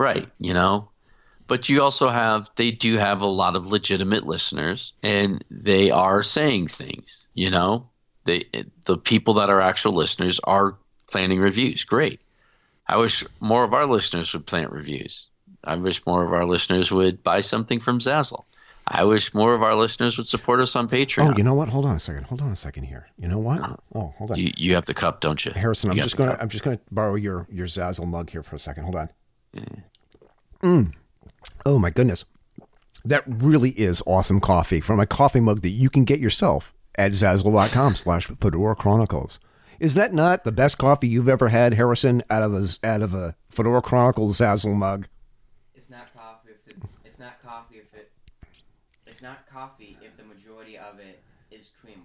[0.00, 0.88] Right, you know.
[1.46, 6.22] But you also have they do have a lot of legitimate listeners and they are
[6.22, 7.86] saying things, you know.
[8.24, 8.46] They
[8.86, 10.78] the people that are actual listeners are
[11.10, 11.84] planning reviews.
[11.84, 12.20] Great.
[12.86, 15.28] I wish more of our listeners would plant reviews.
[15.64, 18.44] I wish more of our listeners would buy something from Zazzle.
[18.86, 21.34] I wish more of our listeners would support us on Patreon.
[21.34, 21.68] Oh, you know what?
[21.68, 22.24] Hold on a second.
[22.24, 23.06] Hold on a second here.
[23.18, 23.60] You know what?
[23.94, 24.38] Oh, hold on.
[24.38, 25.52] you, you have the cup, don't you?
[25.52, 26.40] Harrison, I'm just gonna cup.
[26.40, 28.84] I'm just gonna borrow your your Zazzle mug here for a second.
[28.84, 29.10] Hold on.
[30.62, 30.92] Mm.
[31.64, 32.24] Oh my goodness,
[33.04, 37.12] that really is awesome coffee from a coffee mug that you can get yourself at
[37.12, 39.40] Zazzle.com/slash Fedora Chronicles.
[39.78, 42.22] Is that not the best coffee you've ever had, Harrison?
[42.28, 45.08] Out of a out of a Fedora Chronicles Zazzle mug.
[45.74, 48.12] It's not coffee if it, it's not coffee if it
[49.06, 52.02] it's not coffee if the majority of it is creamer.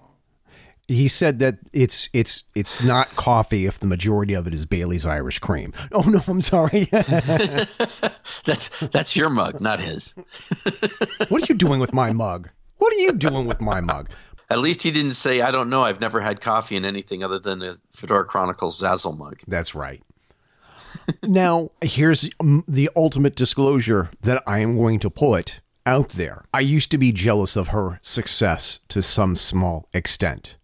[0.88, 5.06] He said that it's it's it's not coffee if the majority of it is Bailey's
[5.06, 5.74] Irish Cream.
[5.92, 6.88] Oh no, I'm sorry.
[8.46, 10.14] That's that's your mug, not his.
[11.30, 12.50] what are you doing with my mug?
[12.78, 14.10] What are you doing with my mug?
[14.50, 15.84] At least he didn't say, "I don't know.
[15.84, 20.04] I've never had coffee in anything other than a Fedora Chronicles Zazzle mug." That's right.
[21.24, 22.30] now, here's
[22.68, 26.46] the ultimate disclosure that I am going to put out there.
[26.54, 30.58] I used to be jealous of her success to some small extent.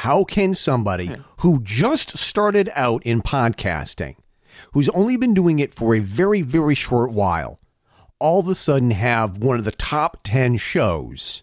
[0.00, 1.20] How can somebody hmm.
[1.40, 4.16] who just started out in podcasting,
[4.72, 7.60] who's only been doing it for a very, very short while,
[8.18, 11.42] all of a sudden have one of the top 10 shows?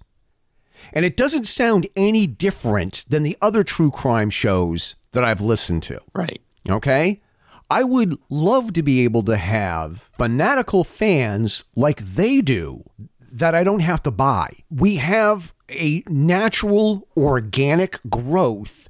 [0.91, 5.83] And it doesn't sound any different than the other true crime shows that I've listened
[5.83, 6.01] to.
[6.15, 6.41] Right.
[6.67, 7.21] Okay?
[7.69, 12.89] I would love to be able to have fanatical fans like they do
[13.37, 14.51] that I don't have to buy.
[14.69, 18.89] We have a natural, organic growth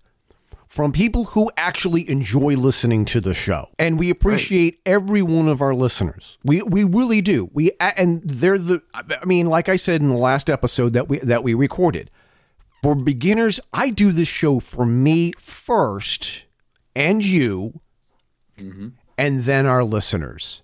[0.68, 3.70] from people who actually enjoy listening to the show.
[3.80, 6.38] And we appreciate every one of our listeners.
[6.44, 7.50] We we really do.
[7.52, 11.20] We and they're the I mean like I said in the last episode that we
[11.20, 12.12] that we recorded.
[12.84, 16.46] For beginners, I do this show for me first
[16.96, 17.82] and you
[18.58, 18.90] mm-hmm.
[19.18, 20.62] and then our listeners.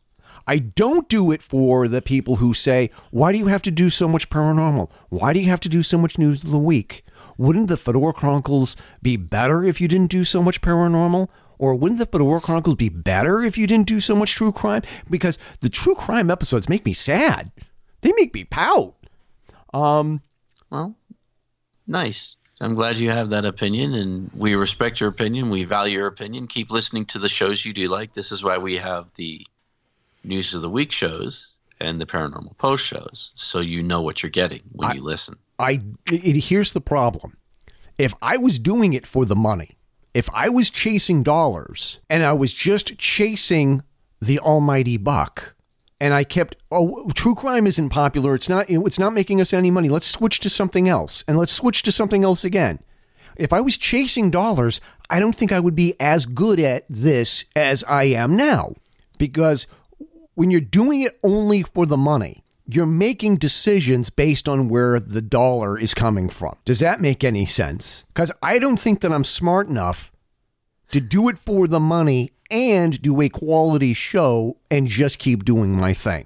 [0.48, 3.90] I don't do it for the people who say, Why do you have to do
[3.90, 4.90] so much paranormal?
[5.10, 7.06] Why do you have to do so much news of the week?
[7.38, 11.30] Wouldn't the Fedora Chronicles be better if you didn't do so much paranormal?
[11.58, 14.82] Or wouldn't the Fedora Chronicles be better if you didn't do so much true crime?
[15.10, 17.52] Because the true crime episodes make me sad.
[18.02, 18.96] They make me pout.
[19.74, 20.22] Um,
[20.70, 20.96] Well,
[21.88, 22.36] nice.
[22.60, 25.50] I'm glad you have that opinion, and we respect your opinion.
[25.50, 26.48] We value your opinion.
[26.48, 28.14] Keep listening to the shows you do like.
[28.14, 29.46] This is why we have the
[30.24, 31.50] News of the Week shows
[31.80, 35.36] and the Paranormal Post shows, so you know what you're getting when you listen.
[35.60, 37.38] I it, here's the problem.
[37.98, 39.78] If I was doing it for the money,
[40.14, 43.84] if I was chasing dollars and I was just chasing
[44.22, 45.56] the almighty buck
[46.00, 49.72] and I kept oh true crime isn't popular, it's not it's not making us any
[49.72, 49.90] money.
[49.90, 52.80] Let's switch to something else and let's switch to something else again.
[53.36, 57.46] If I was chasing dollars, I don't think I would be as good at this
[57.56, 58.76] as I am now
[59.18, 59.68] because
[60.36, 65.22] when you're doing it only for the money, you're making decisions based on where the
[65.22, 66.56] dollar is coming from.
[66.66, 68.06] Does that make any sense?
[68.08, 70.12] Because I don't think that I'm smart enough
[70.92, 75.76] to do it for the money and do a quality show and just keep doing
[75.76, 76.26] my thing.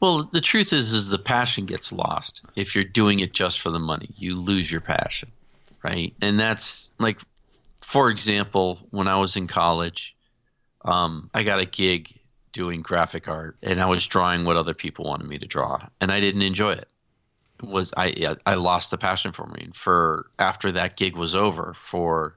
[0.00, 3.70] Well, the truth is, is the passion gets lost if you're doing it just for
[3.70, 4.10] the money.
[4.16, 5.30] You lose your passion,
[5.82, 6.12] right?
[6.20, 7.20] And that's like,
[7.80, 10.14] for example, when I was in college,
[10.84, 12.13] um, I got a gig
[12.54, 16.10] doing graphic art, and I was drawing what other people wanted me to draw, and
[16.10, 16.88] I didn't enjoy it.
[17.62, 19.68] It was I I lost the passion for me.
[19.74, 22.36] For after that gig was over, for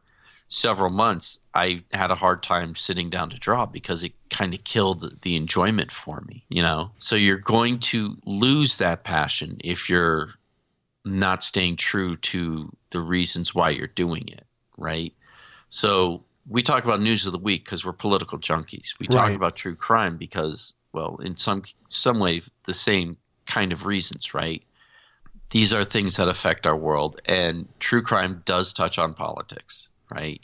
[0.49, 4.63] several months, I had a hard time sitting down to draw because it kind of
[4.63, 6.91] killed the enjoyment for me, you know?
[6.99, 10.29] So you're going to lose that passion if you're
[11.05, 14.45] not staying true to the reasons why you're doing it,
[14.77, 15.13] right?
[15.69, 18.89] So we talk about news of the week because we're political junkies.
[18.99, 19.35] We talk Right.
[19.35, 24.63] about true crime because, well, in some some way, the same kind of reasons, right?
[25.51, 30.41] These are things that affect our world, and true crime does touch on politics, right?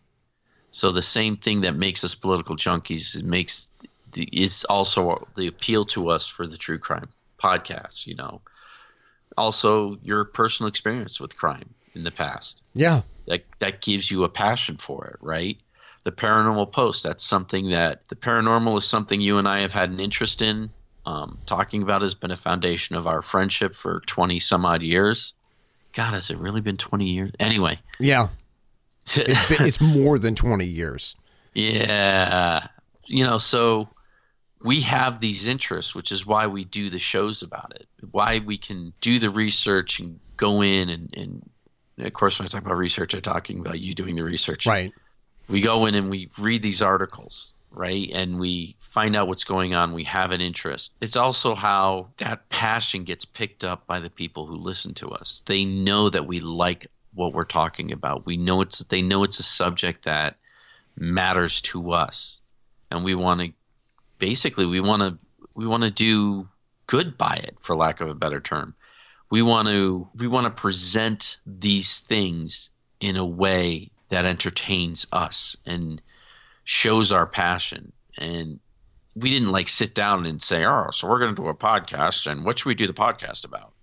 [0.72, 3.70] So the same thing that makes us political junkies it makes
[4.12, 7.10] the, is also the appeal to us for the true crime
[7.41, 8.08] podcast.
[8.08, 8.43] You know,
[9.38, 13.04] also your personal experience with crime in the past Yeah.
[13.28, 15.60] that that gives you a passion for it, right?
[16.04, 19.89] The paranormal post, that's something that the paranormal is something you and I have had
[19.89, 20.70] an interest in.
[21.06, 25.34] Um, talking about has been a foundation of our friendship for 20 some odd years.
[25.93, 27.32] God, has it really been 20 years?
[27.39, 28.30] Anyway, Yeah.
[29.16, 31.16] It's been, it's more than 20 years.
[31.54, 32.68] yeah.
[33.06, 33.89] You know, so
[34.62, 37.86] we have these interests, which is why we do the shows about it.
[38.12, 41.49] Why we can do the research and go in and, and
[41.99, 44.66] of course when I talk about research, I'm talking about you doing the research.
[44.66, 44.93] Right.
[45.48, 48.10] We go in and we read these articles, right?
[48.14, 49.94] And we find out what's going on.
[49.94, 50.94] We have an interest.
[51.02, 55.44] It's also how that passion gets picked up by the people who listen to us.
[55.46, 58.26] They know that we like what we're talking about.
[58.26, 60.38] We know it's they know it's a subject that
[60.96, 62.39] matters to us.
[62.89, 63.52] And we want to
[64.20, 65.18] basically we want to
[65.56, 66.48] we want to do
[66.88, 68.76] good by it for lack of a better term
[69.34, 72.70] we want to we want to present these things
[73.00, 76.01] in a way that entertains us and
[76.64, 78.59] shows our passion and
[79.16, 82.26] we didn't like sit down and say oh so we're going to do a podcast
[82.32, 83.74] and what should we do the podcast about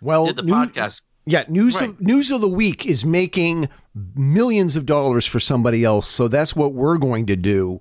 [0.00, 1.90] Well, did the new- podcast Yeah, news Right.
[1.90, 3.68] of, news of the week is making
[4.14, 7.80] millions of dollars for somebody else, so that's what we're going to do.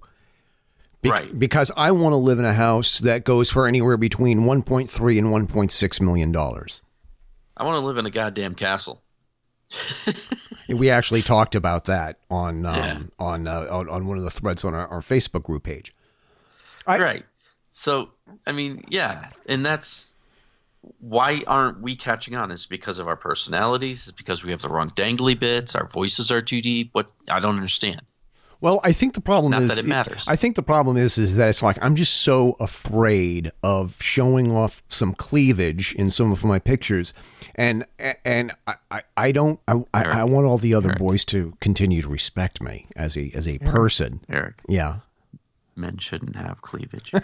[1.01, 1.37] Bec- Right.
[1.39, 5.27] Because I want to live in a house that goes for anywhere between 1.3 and
[5.27, 6.81] 1.6 million dollars.
[7.57, 9.03] i want to live in a goddamn castle
[10.67, 12.99] We actually talked about that on um, Yeah.
[13.19, 15.93] on, uh, on on one of the threads on our, our Facebook group page.
[16.87, 17.25] I- right.
[17.71, 18.09] So
[18.47, 20.13] i mean yeah and that's
[20.99, 22.51] why aren't we catching on?
[22.51, 24.07] It's because of our personalities?
[24.07, 25.75] It's because we have the wrong dangly bits?
[25.75, 26.89] Our voices are too deep?
[26.93, 28.01] What i don't understand
[28.65, 30.25] Well, I think the problem Not is that it matters.
[30.27, 34.51] I think the problem is is that it's like I'm just so afraid of showing
[34.51, 37.13] off some cleavage in some of my pictures,
[37.53, 41.53] and and I I, I don't I, I, I want all the other boys to
[41.61, 44.21] continue to respect me as a as a person.
[44.29, 44.55] eric.
[44.67, 45.01] Yeah,
[45.75, 47.11] men shouldn't have cleavage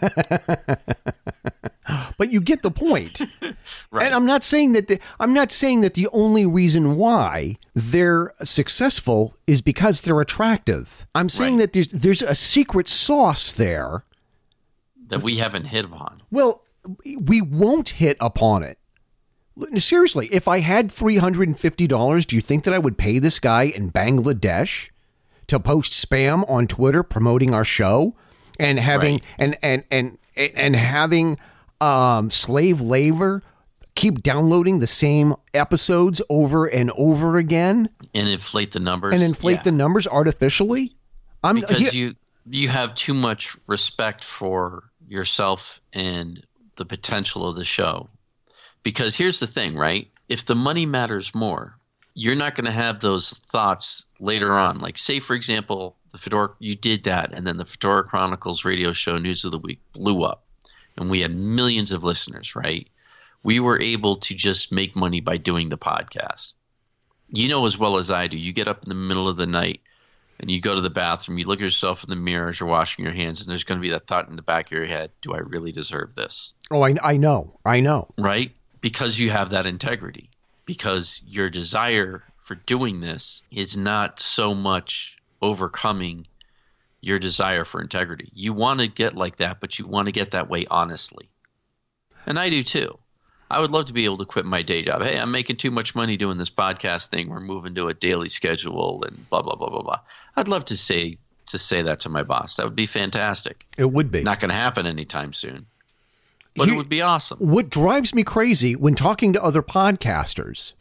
[2.17, 3.21] but you get the point.
[3.93, 4.05] Right.
[4.05, 8.33] And I'm not saying that the, I'm not saying that the only reason why they're
[8.43, 11.05] successful is because they're attractive.
[11.13, 11.61] I'm saying Right.
[11.63, 14.05] that there's there's a secret sauce there
[15.07, 16.21] that we haven't hit upon.
[16.31, 16.63] Well,
[17.03, 18.77] we won't hit upon it.
[19.75, 23.91] Seriously, if I had $350, do you think that I would pay this guy in
[23.91, 24.89] Bangladesh
[25.47, 28.15] to post spam on Twitter promoting our show
[28.61, 29.23] and having Right.
[29.39, 31.37] and and and and having
[31.81, 33.41] um slave labor
[33.95, 39.57] keep downloading the same episodes over and over again and inflate the numbers and inflate
[39.57, 39.63] Yeah.
[39.63, 40.95] the numbers artificially?
[41.43, 42.15] I'm because he- you
[42.49, 46.41] you have too much respect for yourself and
[46.77, 48.09] the potential of the show.
[48.83, 50.07] Because here's the thing, right?
[50.29, 51.77] If the money matters more,
[52.15, 54.79] you're not going to have those thoughts later on.
[54.79, 58.91] Like, say, for example, the Fedora, you did that, and then the Fedora Chronicles radio
[58.91, 60.43] show, News of the Week, blew up,
[60.97, 62.87] and we had millions of listeners, right?
[63.43, 66.53] We were able to just make money by doing the podcast.
[67.29, 69.47] You know as well as I do, you get up in the middle of the
[69.47, 69.81] night
[70.41, 72.67] and you go to the bathroom, you look at yourself in the mirror as you're
[72.67, 74.85] washing your hands, and there's going to be that thought in the back of your
[74.85, 76.53] head Do I really deserve this?
[76.71, 77.59] Oh, I I know.
[77.65, 78.09] I know.
[78.17, 78.51] Right?
[78.81, 80.29] Because you have that integrity.
[80.65, 86.27] Because your desire for doing this is not so much overcoming
[87.01, 88.29] your desire for integrity.
[88.33, 91.29] You want to get like that, but you want to get that way honestly.
[92.25, 92.97] And I do too.
[93.49, 95.01] I would love to be able to quit my day job.
[95.01, 97.29] Hey, I'm making too much money doing this podcast thing.
[97.29, 99.99] We're moving to a daily schedule and blah blah blah blah blah.
[100.37, 101.17] I'd love to say
[101.47, 102.55] to say that to my boss.
[102.55, 103.65] That would be fantastic.
[103.77, 104.23] It would be.
[104.23, 105.65] Not going to happen anytime soon.
[106.55, 107.39] But Here- it would be awesome.
[107.39, 110.73] what drives me crazy when talking to other podcasters,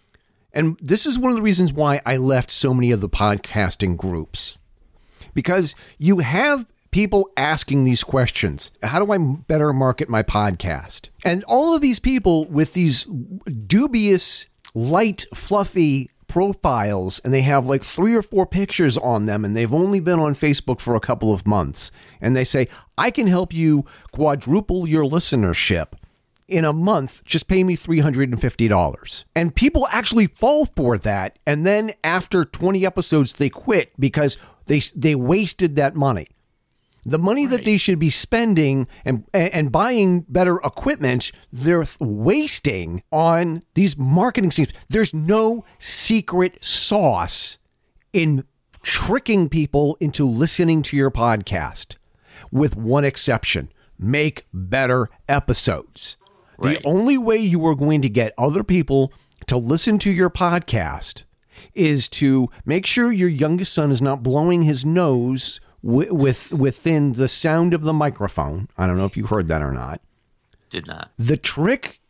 [0.53, 3.97] and this is one of the reasons why I left so many of the podcasting
[3.97, 4.59] groups,
[5.35, 11.11] because you have people asking these questions How do I better market my podcast?
[11.25, 13.05] And all of these people with these
[13.67, 19.57] dubious, light, fluffy profiles, and they have like three or four pictures on them, and
[19.57, 21.91] they've only been on Facebook for a couple of months.
[22.21, 25.95] And they say, I can help you quadruple your listenership
[26.51, 29.25] in a month, just pay me $350.
[29.35, 31.39] And people actually fall for that.
[31.47, 36.27] And then after 20 episodes, they quit because they, they wasted that money.
[37.05, 43.63] The money that they should be spending and, and buying better equipment, they're wasting on
[43.75, 44.75] these marketing schemes.
[44.91, 47.57] There's no secret sauce
[48.13, 48.45] in
[48.83, 51.97] tricking people into listening to your podcast,
[52.51, 53.71] with one exception
[54.01, 56.17] make better episodes.
[56.61, 56.83] Right.
[56.83, 59.13] The only way you are going to get other people
[59.47, 61.25] to listen to your podcast
[61.75, 67.13] is to make sure your youngest son is not blowing his nose wi- with within
[67.13, 68.69] the sound of the microphone.
[68.79, 70.01] I don't know if you heard that or not.
[70.71, 71.11] Did not.
[71.19, 72.01] The trick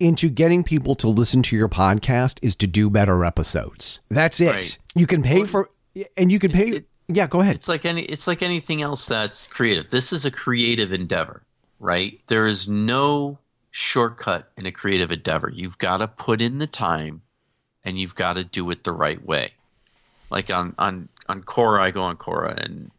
[0.00, 4.00] into getting people to listen to your podcast is to do better episodes.
[4.08, 4.50] That's it.
[4.50, 4.78] Right.
[4.94, 5.68] You can pay for
[6.16, 7.56] and you can pay it- Yeah, go ahead.
[7.56, 9.90] It's like any it's like anything else that's creative.
[9.90, 11.42] This is a creative endeavor.
[11.80, 12.20] right?
[12.26, 13.38] There is no
[13.78, 15.48] shortcut in a creative endeavor.
[15.48, 17.22] You've got to put in the time
[17.84, 19.52] and you've got to do it the right way.
[20.30, 22.90] Like on on on Quora, I go on Quora and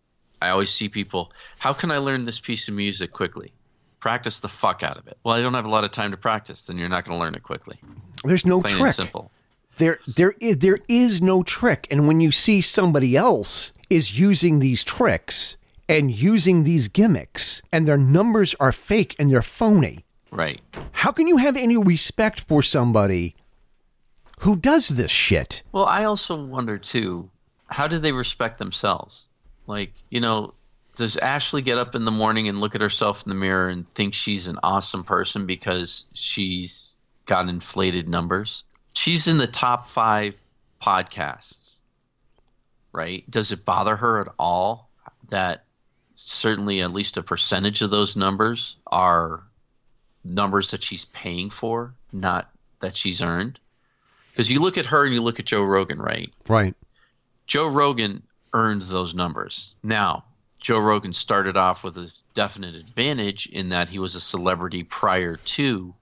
[0.42, 3.52] I always see people, how can I learn this piece of music quickly?
[4.00, 5.18] Practice the fuck out of it.
[5.26, 7.22] Well, I don't have a lot of time to practice, then you're not going to
[7.22, 7.78] learn it quickly.
[8.24, 8.94] There's no Plain trick.
[8.94, 9.32] simple.
[9.76, 11.88] There, there is, there is no trick.
[11.92, 15.58] And when you see somebody else is using these tricks
[15.90, 20.62] and using these gimmicks, and their numbers are fake and they're phony, Right.
[20.92, 23.36] how can you have any respect for somebody
[24.42, 25.64] who does this shit?
[25.72, 27.30] Well, I also wonder too,
[27.68, 29.28] how do they respect themselves?
[29.68, 30.54] Like, you know,
[30.96, 33.92] does Ashley get up in the morning and look at herself in the mirror and
[33.96, 36.94] think she's an awesome person because she's
[37.26, 38.64] got inflated numbers?
[38.96, 40.36] She's in the top five
[40.82, 41.76] podcasts,
[42.92, 43.30] right?
[43.30, 44.90] Does it bother her at all
[45.30, 45.66] that
[46.14, 49.44] certainly at least a percentage of those numbers are
[50.24, 52.50] numbers that she's paying for, not
[52.82, 53.60] that she's earned?
[54.32, 56.32] Because you look at her and you look at Joe Rogan, right?
[56.48, 56.76] Right.
[57.48, 59.74] Joe Rogan earned those numbers.
[59.84, 60.24] Now,
[60.60, 65.38] Joe Rogan started off with a definite advantage in that he was a celebrity prior
[65.38, 65.94] to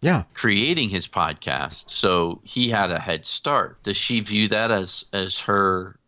[0.00, 0.22] Yeah.
[0.34, 3.82] creating his podcast, so he had a head start.
[3.82, 5.98] Does she view that as as her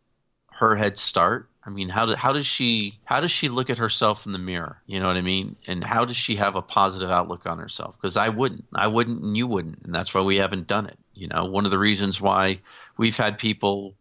[0.53, 1.50] her head start?
[1.65, 4.39] I mean, how do, how does she how does she look at herself in the
[4.39, 4.81] mirror?
[4.87, 5.57] You know what I mean?
[5.67, 7.97] And how does she have a positive outlook on herself?
[7.97, 10.99] Because I wouldn't, I wouldn't, and you wouldn't, and that's why we haven't done it.
[11.15, 12.61] You know, one of the reasons why
[12.97, 13.95] we've had people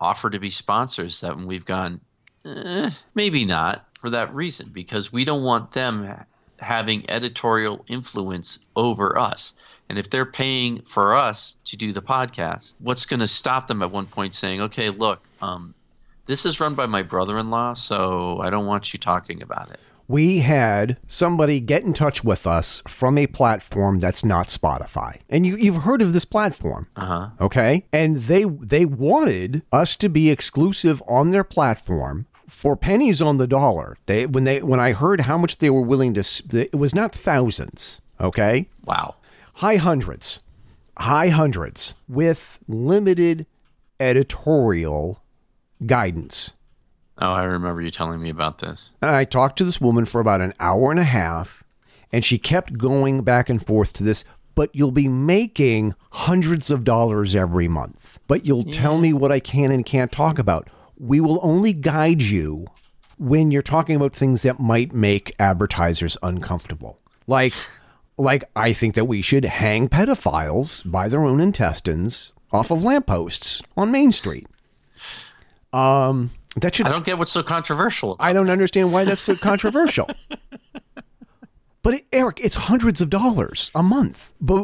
[0.00, 2.00] offer to be sponsors that we've gone,
[2.46, 6.24] eh, maybe not for that reason, because we don't want them
[6.58, 9.52] having editorial influence over us.
[9.90, 13.82] And if they're paying for us to do the podcast, what's going to stop them
[13.82, 15.74] at one point saying, okay, look, um,
[16.26, 19.70] this is run by my brother in law, so I don't want you talking about
[19.70, 19.80] it.
[20.06, 25.18] we had somebody get in touch with us from a platform that's not Spotify.
[25.30, 26.88] And you, you've heard of this platform.
[26.94, 27.28] Uh huh.
[27.40, 27.86] Okay.
[27.92, 33.46] And they they wanted us to be exclusive on their platform for pennies on the
[33.46, 33.96] dollar.
[34.04, 36.22] They when they when I heard how much they were willing to
[36.52, 38.68] it was not thousands, okay?
[38.84, 39.16] Wow.
[39.54, 40.40] High hundreds.
[40.98, 43.46] High hundreds with limited
[43.98, 45.22] editorial
[45.86, 46.54] guidance.
[47.18, 48.92] Oh, I remember you telling me about this.
[49.00, 51.62] And I talked to this woman for about an hour and a half,
[52.10, 54.24] and she kept going back and forth to this.
[54.56, 58.20] But you'll be making hundreds of dollars every month.
[58.28, 60.70] But you'll tell me what I can and can't talk about.
[60.96, 62.66] We will only guide you
[63.18, 67.00] when you're talking about things that might make advertisers uncomfortable.
[67.26, 67.52] Like,
[68.16, 73.60] like I think that we should hang pedophiles by their own intestines off of lampposts
[73.76, 74.46] on Main Street.
[75.74, 78.12] Um, that should I don't get what's so controversial.
[78.12, 80.08] About I don't understand why that's so controversial.
[81.84, 84.32] But it, Eric, it's hundreds of dollars a month.
[84.40, 84.62] But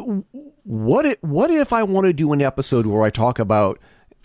[0.63, 3.79] what if, what if I want to do an episode where I talk about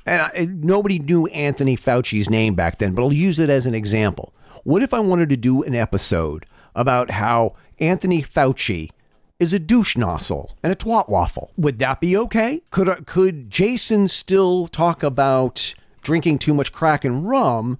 [0.06, 3.74] and I, nobody knew Anthony Fauci's name back then, but I'll use it as an
[3.74, 4.32] example.
[4.64, 8.90] What if I wanted to do an episode about how Anthony Fauci
[9.38, 11.52] is a douche nozzle and a twat waffle?
[11.58, 12.62] Would that be okay?
[12.70, 15.74] Could could Jason still talk about
[16.06, 17.78] drinking too much crack and rum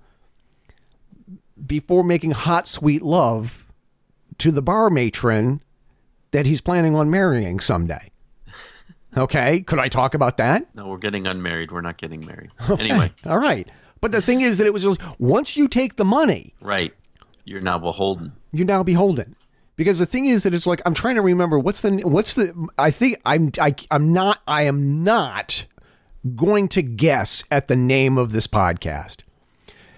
[1.65, 3.65] before making hot sweet love
[4.39, 5.63] to the bar matron
[6.33, 8.11] that he's planning on marrying someday.
[9.17, 10.67] Okay, could I talk about that?
[10.75, 11.71] No, we're getting unmarried.
[11.71, 12.51] We're not getting married.
[12.69, 13.71] Anyway, All right.
[14.01, 16.93] But the thing is that it was just once you take the money, right.
[17.45, 18.33] You're now beholden.
[18.53, 19.37] you're now beholden.
[19.77, 22.69] Because the thing is that it's like I'm trying to remember what's the what's the
[22.77, 25.65] I think I'm I, I'm not I am not
[26.35, 29.23] going to guess at the name of this podcast.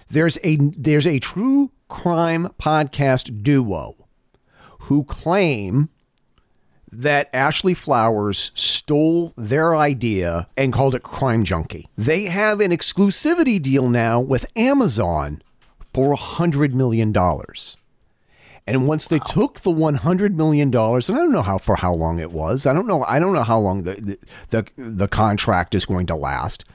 [0.09, 3.95] There's a there's a true crime podcast duo
[4.81, 5.89] who claim
[6.91, 11.87] that Ashley Flowers stole their idea and called it Crime Junkie.
[11.97, 15.41] They have an exclusivity deal now with Amazon
[15.93, 17.13] for a $100 million.
[18.69, 22.19] And once they took the $100 million, and I don't know how for how long
[22.19, 22.67] it was.
[22.67, 23.03] I don't know.
[23.03, 26.65] I don't know how long the, the, the, contract is going to last.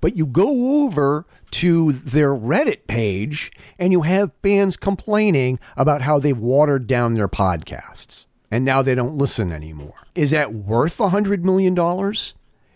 [0.00, 6.18] But you go over to their Reddit page and you have fans complaining about how
[6.18, 9.94] they've watered down their podcasts and now they don't listen anymore.
[10.16, 11.76] Is that worth a $100 million?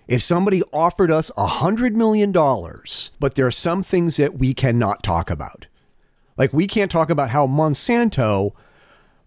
[0.07, 2.33] If somebody offered us a $100 million,
[3.21, 5.67] but there are some things that we cannot talk about.
[6.37, 8.53] Like we can't talk about how Monsanto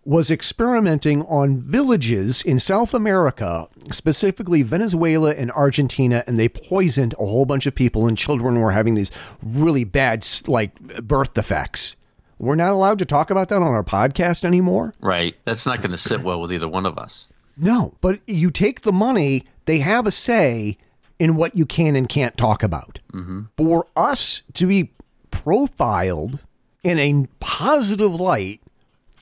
[0.04, 7.26] was experimenting on villages in South America, specifically Venezuela and Argentina, and they poisoned a
[7.26, 9.12] whole bunch of people, and children were having these
[9.44, 10.74] really bad, like,
[11.04, 11.96] birth defects.
[12.42, 14.96] we're not allowed to talk about that on our podcast anymore.
[15.00, 15.36] Right.
[15.46, 17.28] That's not going to sit well with either one of us.
[17.56, 20.78] No, but you take the money, they have a say
[21.20, 23.00] in what you can and can't talk about.
[23.14, 23.42] Mm-hmm.
[23.58, 24.92] For us to be
[25.30, 26.40] profiled
[26.82, 28.60] in a positive light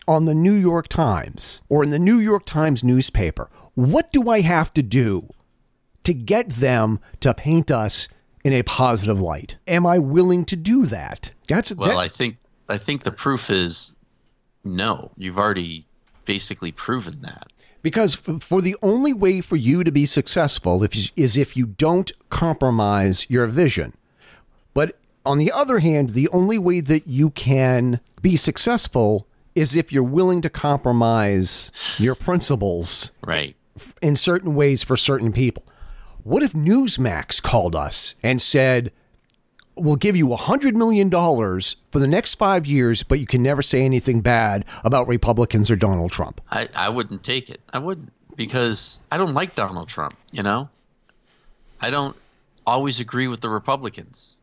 [0.09, 4.41] on the New York Times or in the New York Times newspaper, what do I
[4.41, 5.29] have to do
[6.03, 8.09] to get them to paint us
[8.43, 9.57] in a positive light?
[9.67, 11.31] Am I willing to do that?
[11.47, 12.37] That's Well, that- I think
[12.67, 13.93] I think the proof is
[14.63, 15.11] no.
[15.17, 15.85] You've already
[16.25, 17.47] basically proven that.
[17.81, 20.83] Because for the only way for you to be successful
[21.15, 23.93] is if you don't compromise your vision.
[24.73, 29.27] But on the other hand, the only way that you can be successful
[29.59, 33.55] is if you're willing to compromise your principles Right.
[34.01, 35.63] in certain ways for certain people.
[36.23, 38.91] What if Newsmax called us and said,
[39.75, 43.85] We'll give you $100 million for the next five years, but you can never say
[43.85, 46.41] anything bad about Republicans or Donald Trump?
[46.51, 47.61] I, I wouldn't take it.
[47.71, 50.67] I wouldn't because I don't like Donald Trump, you know?
[51.79, 52.13] I don't
[52.67, 54.33] always agree with the Republicans.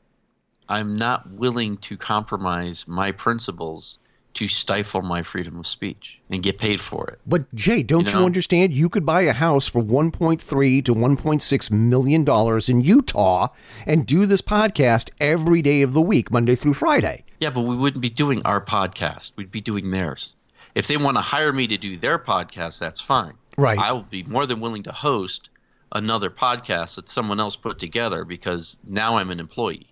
[0.70, 3.98] I'm not willing to compromise my principles
[4.36, 7.18] to stifle my freedom of speech and get paid for it.
[7.26, 8.74] But Jay, don't You you, understand?
[8.74, 13.48] You could buy a house for 1.3 to 1.6 million dollars in Utah
[13.86, 17.24] and do this podcast every day of the week, Monday through Friday.
[17.40, 19.32] Yeah, but we wouldn't be doing our podcast.
[19.36, 20.34] We'd be doing theirs.
[20.74, 23.34] If they want to hire me to do their podcast, that's fine.
[23.56, 23.78] Right.
[23.78, 25.48] I will be more than willing to host
[25.92, 29.88] another podcast that someone else put together because now I'm an employee,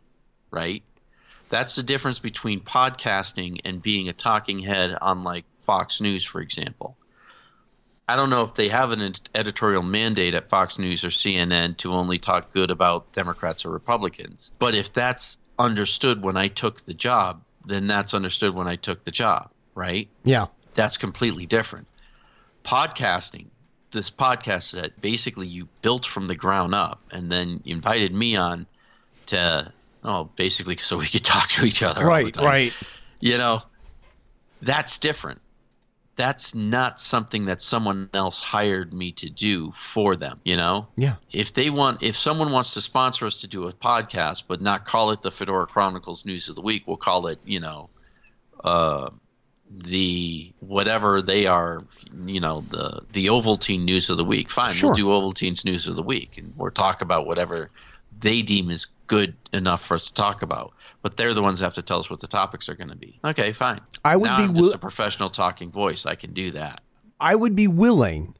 [0.50, 0.82] right?
[1.48, 6.40] That's the difference between podcasting and being a talking head on like Fox News, for
[6.40, 6.96] example.
[8.06, 11.92] I don't know if they have an editorial mandate at Fox News or CNN to
[11.92, 14.50] only talk good about Democrats or Republicans.
[14.58, 19.04] But if that's understood when I took the job, then that's understood when I took
[19.04, 20.08] the job, right?
[20.22, 20.46] Yeah.
[20.74, 21.86] That's completely different.
[22.64, 23.46] Podcasting,
[23.90, 28.66] this podcast that basically you built from the ground up and then invited me on
[29.26, 29.72] to,
[30.04, 32.04] oh, basically so we could talk to each other.
[32.04, 32.72] Right, right.
[33.20, 33.62] you know
[34.62, 35.40] that's different
[36.16, 41.16] that's not something that someone else hired me to do for them you know Yeah.
[41.32, 44.86] if they want if someone wants to sponsor us to do a podcast but not
[44.86, 47.90] call it the fedora chronicles news of the week we'll call it you know
[48.62, 49.10] uh
[49.70, 51.82] the whatever they are
[52.26, 54.90] you know the the ovaltine news of the week fine Sure.
[54.90, 57.70] we'll do ovaltine's news of the week and we'll talk about whatever
[58.20, 60.72] they deem is good enough for us to talk about
[61.04, 62.96] but they're the ones that have to tell us what the topics are going to
[62.96, 63.20] be.
[63.22, 63.78] Okay fine.
[64.06, 66.06] I would now be I'm wi- just a professional talking voice.
[66.06, 66.82] I can do that.
[67.20, 68.34] I would be willing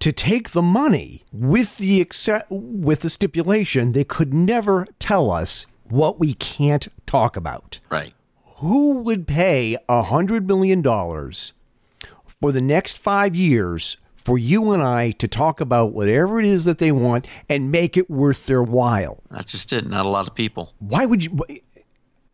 [0.00, 5.66] to take the money with the accept, with the stipulation they could never tell us
[5.84, 7.78] what we can't talk about.
[7.90, 8.14] right.
[8.56, 11.52] Who would pay a hundred million dollars
[12.40, 13.98] for the next five years
[14.28, 17.96] for you and I to talk about whatever it is that they want and make
[17.96, 19.22] it worth their while?
[19.30, 21.38] that's just it not a lot of people Why would you?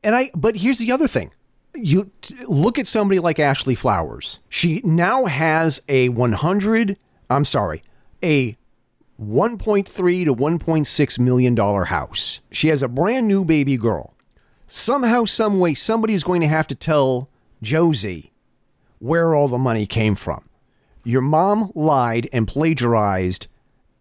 [0.03, 1.30] And I, but here's the other thing.
[1.72, 4.40] You t- look at somebody like Ashley Flowers.
[4.49, 6.97] She now has a 100,
[7.30, 7.84] I'm sorry,
[8.24, 8.57] a
[9.22, 9.86] 1.3
[10.24, 12.40] to 1.6 million dollar house.
[12.51, 14.16] She has a brand new baby girl.
[14.66, 17.30] Somehow, some way, somebody's going to have to tell
[17.62, 18.32] Josie
[18.99, 20.49] where all the money came from.
[21.05, 23.46] Your mom lied and plagiarized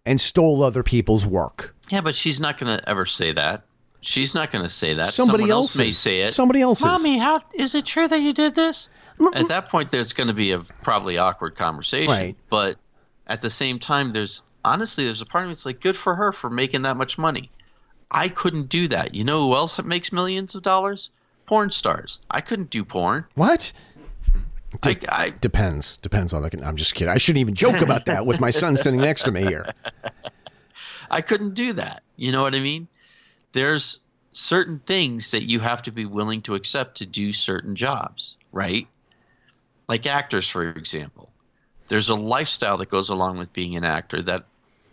[0.06, 1.74] and stole other people's work.
[1.90, 3.62] yeah but she's not going to ever say that.
[4.00, 5.08] She's not going to say that.
[5.14, 6.32] Somebody Someone else may say it.
[6.34, 8.88] Somebody else mommy how is it true that you did this?
[9.34, 12.36] At that point there's going to be a probably awkward conversation Right.
[12.50, 12.76] but
[13.28, 16.14] at the same time there's honestly there's a part of me that's like good for
[16.14, 17.50] her for making that much money.
[18.10, 19.14] I couldn't do that.
[19.14, 21.10] You know who else makes millions of dollars?
[21.46, 22.20] Porn stars.
[22.30, 23.24] I couldn't do porn.
[23.34, 23.72] What?
[24.82, 25.96] I, I, Depends.
[25.98, 26.64] Depends on the.
[26.64, 27.12] I'm just kidding.
[27.12, 29.72] I shouldn't even joke about that with my son sitting next to me here.
[31.10, 32.02] I couldn't do that.
[32.16, 32.88] You know what I mean?
[33.52, 34.00] There's
[34.32, 38.86] certain things that you have to be willing to accept to do certain jobs, right?
[39.88, 41.30] Like actors, for example.
[41.88, 44.44] There's a lifestyle that goes along with being an actor that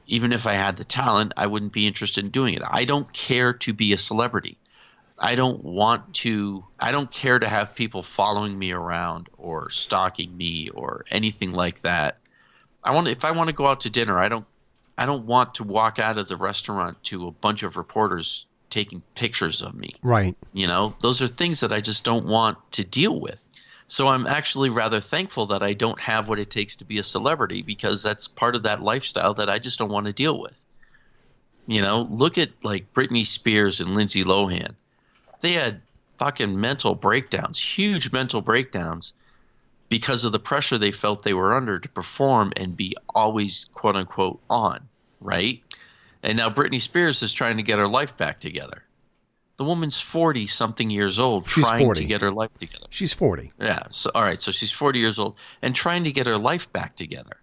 [0.07, 2.61] even if I had the talent, I wouldn't be interested in doing it.
[2.69, 4.57] I don't care to be a celebrity.
[5.21, 10.35] I don't want to I don't care to have people following me around or stalking
[10.35, 12.17] me or anything like that.
[12.83, 14.45] I want if I want to go out to dinner, I don't
[14.97, 19.03] I don't want to walk out of the restaurant to a bunch of reporters taking
[19.13, 19.93] pictures of me.
[20.01, 20.35] Right.
[20.53, 23.39] You know, those are things that I just don't want to deal with.
[23.87, 27.03] So I'm actually rather thankful that I don't have what it takes to be a
[27.03, 30.59] celebrity because that's part of that lifestyle that I just don't want to deal with.
[31.67, 34.73] You know, look at like Britney Spears and Lindsay Lohan.
[35.41, 35.81] They had
[36.17, 39.13] fucking mental breakdowns, huge mental breakdowns
[39.89, 43.95] because of the pressure they felt they were under to perform and be always quote
[43.95, 44.87] unquote on,
[45.19, 45.61] right?
[46.23, 48.83] And now Britney Spears is trying to get her life back together.
[49.57, 52.01] The woman's 40 something years old She's trying 40.
[52.01, 52.85] to get her life together.
[52.89, 53.51] She's 40.
[53.59, 53.83] Yeah.
[53.89, 54.39] So all right.
[54.39, 57.40] So she's 40 years old and trying to get her life back together.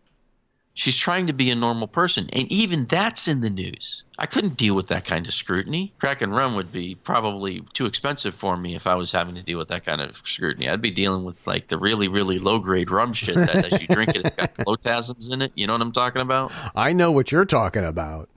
[0.78, 4.04] She's trying to be a normal person, and even that's in the news.
[4.16, 5.92] I couldn't deal with that kind of scrutiny.
[5.98, 9.42] Crack and rum would be probably too expensive for me if I was having to
[9.42, 10.68] deal with that kind of scrutiny.
[10.68, 13.88] I'd be dealing with like the really, really low grade rum shit that as you
[13.88, 15.50] drink it, it's got photasms in it.
[15.56, 16.52] You know what I'm talking about?
[16.76, 18.28] I know what you're talking about.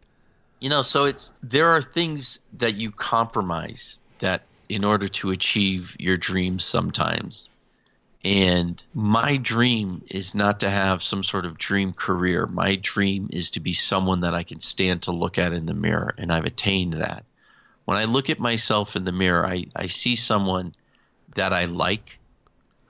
[0.62, 5.96] You know, so it's there are things that you compromise that in order to achieve
[6.00, 7.50] your dreams sometimes.
[8.24, 12.46] And my dream is not to have some sort of dream career.
[12.46, 15.74] My dream is to be someone that I can stand to look at in the
[15.74, 17.26] mirror, and I've attained that.
[17.86, 20.76] When I look at myself in the mirror, I, I see someone
[21.34, 22.20] that I like.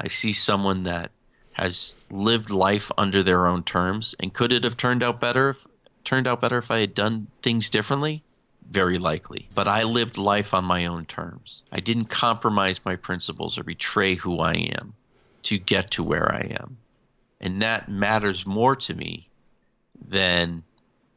[0.02, 1.12] I see someone that
[1.54, 4.14] has lived life under their own terms.
[4.20, 5.66] And could it have turned out better if
[6.04, 8.22] turned out better if I had done things differently?
[8.70, 9.48] Very likely.
[9.56, 11.64] But I lived life on my own terms.
[11.72, 14.94] I didn't compromise my principles or betray who I am
[15.44, 16.78] to get to where I am.
[17.40, 19.28] And that matters more to me
[20.08, 20.64] than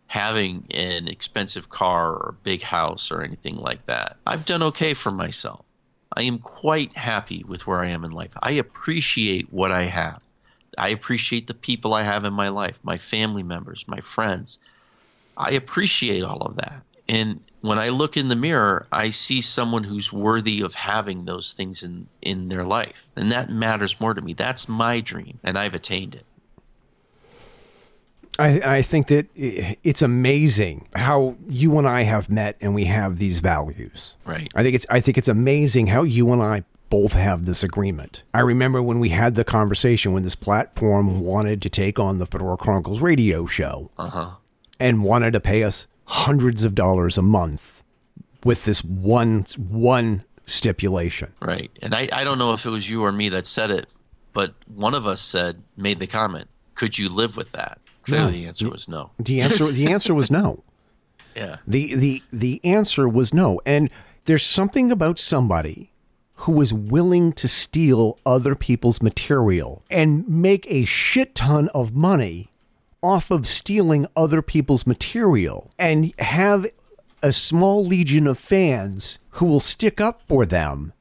[0.06, 4.16] having an expensive car or a big house or anything like that.
[4.26, 5.64] I've done okay for myself.
[6.16, 8.30] I am quite happy with where I am in life.
[8.40, 10.20] I appreciate what I have.
[10.78, 14.58] I appreciate the people I have in my life, my family members, my friends.
[15.36, 16.82] I appreciate all of that.
[17.08, 21.52] And when I look in the mirror, I see someone who's worthy of having those
[21.54, 23.04] things in, in their life.
[23.16, 24.32] And that matters more to me.
[24.34, 26.24] That's my dream, and I've attained it.
[28.38, 33.18] I, I think that it's amazing how you and I have met and we have
[33.18, 34.16] these values.
[34.24, 34.48] Right.
[34.56, 38.24] I think it's I think it's amazing how you and I both have this agreement.
[38.34, 42.26] I remember when we had the conversation when this platform wanted to take on the
[42.26, 44.30] Fedora Chronicles radio show Uh huh.
[44.80, 47.82] and wanted to pay us hundreds of dollars a month
[48.44, 51.32] with this one one stipulation.
[51.40, 51.70] Right.
[51.82, 53.88] And I, I don't know if it was you or me that said it,
[54.34, 57.78] but one of us said, made the comment, could you live with that?
[58.04, 58.30] Clearly, No.
[58.42, 59.10] the answer was no.
[59.18, 60.62] The answer the answer was no.
[61.36, 61.56] Yeah.
[61.66, 63.60] The the the answer was no.
[63.66, 63.90] And
[64.26, 65.90] there's something about somebody
[66.36, 72.52] who is willing to steal other people's material and make a shit ton of money
[73.04, 76.66] off of stealing other people's material and have
[77.22, 80.92] a small legion of fans who will stick up for them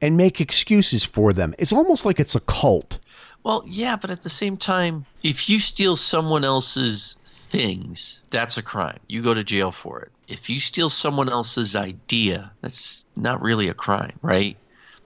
[0.00, 1.54] and make excuses for them.
[1.58, 2.98] It's almost like it's a cult.
[3.42, 7.16] Well, yeah, but at the same time, if you steal someone else's
[7.50, 8.98] things, that's a crime.
[9.08, 10.12] You go to jail for it.
[10.28, 14.56] If you steal someone else's idea, that's not really a crime, right?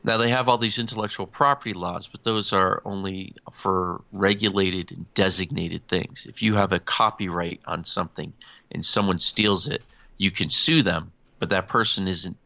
[0.04, 5.12] Now they have all these intellectual property laws, but those are only for regulated and
[5.14, 6.26] designated things.
[6.28, 8.34] If you have a copyright on something
[8.70, 9.82] and someone steals it,
[10.18, 12.36] you can sue them, but that person isn't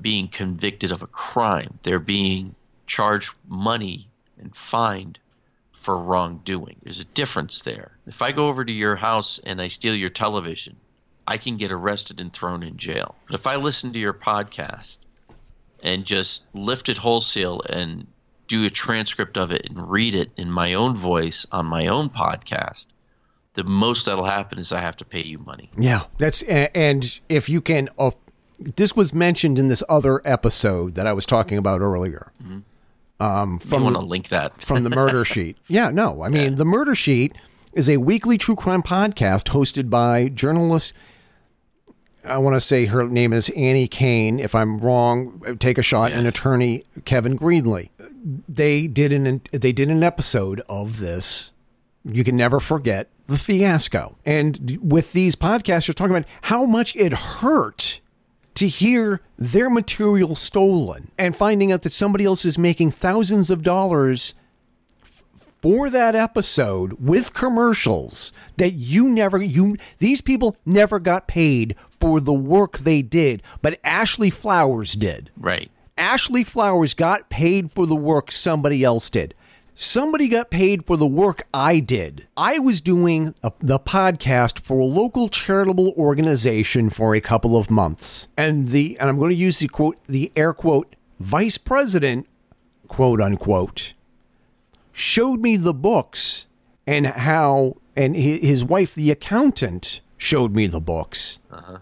[0.00, 1.78] being convicted of a crime.
[1.82, 2.54] They're being
[2.86, 4.08] charged money
[4.38, 5.18] and fined
[5.72, 6.76] for wrongdoing.
[6.84, 7.92] There's a difference there.
[8.06, 10.76] If I go over to your house and I steal your television,
[11.26, 13.16] I can get arrested and thrown in jail.
[13.26, 14.98] But if I listen to your podcast
[15.82, 18.06] and just lift it wholesale and
[18.48, 22.08] do a transcript of it and read it in my own voice on my own
[22.08, 22.86] podcast,
[23.54, 25.70] the most that'll happen is I have to pay you money.
[25.78, 28.10] Yeah, that's and if you can, uh,
[28.58, 32.32] this was mentioned in this other episode that I was talking about earlier.
[33.20, 34.60] Um, From want to link that.
[34.62, 35.56] from the Murder Sheet.
[35.68, 37.36] Yeah, no, I mean the Murder Sheet
[37.74, 40.92] is a weekly true crime podcast hosted by journalist.
[42.24, 44.40] I want to say her name is Annie Cain.
[44.40, 46.12] If I'm wrong, take a shot.
[46.12, 47.90] And attorney Kevin Greenlee.
[48.48, 51.52] They did an they did an episode of this.
[52.04, 54.16] You can never forget the fiasco.
[54.26, 58.00] And with these podcasts, you're talking about how much it hurt
[58.54, 63.62] to hear their material stolen and finding out that somebody else is making thousands of
[63.62, 64.34] dollars
[65.60, 72.20] for that episode with commercials that you never you these people never got paid for
[72.20, 75.70] the work they did but Ashley Flowers did Right.
[76.00, 79.34] Ashley Flowers got paid for the work somebody else did.
[79.74, 82.26] Somebody got paid for the work I did.
[82.38, 87.70] I was doing a, the podcast for a local charitable organization for a couple of
[87.70, 88.28] months.
[88.36, 92.26] And the and I'm going to use the quote the air quote vice president
[92.88, 93.92] quote unquote
[95.00, 96.46] showed me the books
[96.86, 101.78] and how and his wife the accountant showed me the books uh-huh.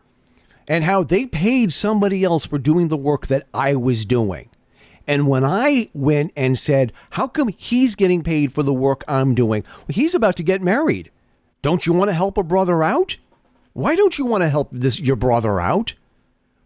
[0.69, 4.49] and how they paid somebody else for doing the work that I was doing.
[5.07, 9.35] And when I went and said, How come he's getting paid for the work I'm
[9.35, 9.65] doing?
[9.67, 11.11] Well, he's about to get married.
[11.61, 13.17] Don't you want to help a brother out?
[13.73, 15.95] Why don't you want to help this your brother out?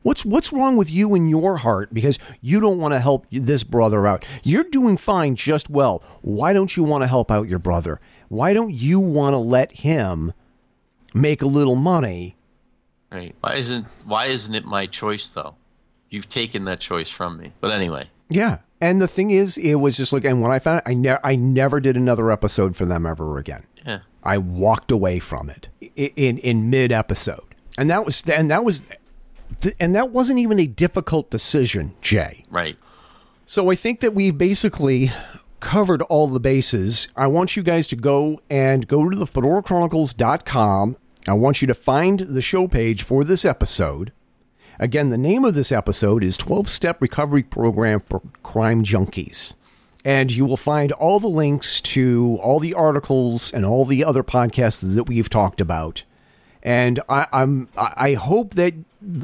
[0.03, 3.63] What's what's wrong with you in your heart because you don't want to help this
[3.63, 4.25] brother out?
[4.43, 6.03] You're doing fine just well.
[6.23, 8.01] Why don't you want to help out your brother?
[8.29, 10.33] Why don't you want to let him
[11.15, 12.37] make a little money?
[13.13, 13.35] Right.
[13.41, 15.55] Why isn't Why isn't it my choice though?
[16.11, 17.53] You've taken that choice from me.
[17.61, 18.09] But anyway.
[18.29, 18.59] Yeah.
[18.81, 21.19] And the thing is, it was just like, and when I found it, I, ne-
[21.23, 23.65] I never did another episode for them ever again.
[23.87, 24.01] Yeah.
[24.25, 28.83] I walked away from it in in mid episode, and that was and that was,
[29.79, 32.45] and that wasn't even a difficult decision, Jay.
[32.51, 32.77] Right.
[33.47, 35.13] So I think that we've basically
[35.61, 37.09] covered all the bases.
[37.17, 40.97] I want you guys to go and go to the fedorachronicles.com.
[41.27, 44.13] I want you to find the show page for this episode.
[44.79, 49.55] Again, the name of this episode is 12 Step Recovery Program for Crime Junkies.
[50.05, 54.25] And you will find all the links to all the articles and all the other
[54.25, 56.03] podcasts that we've talked about.
[56.63, 58.75] And I, I'm I I hope that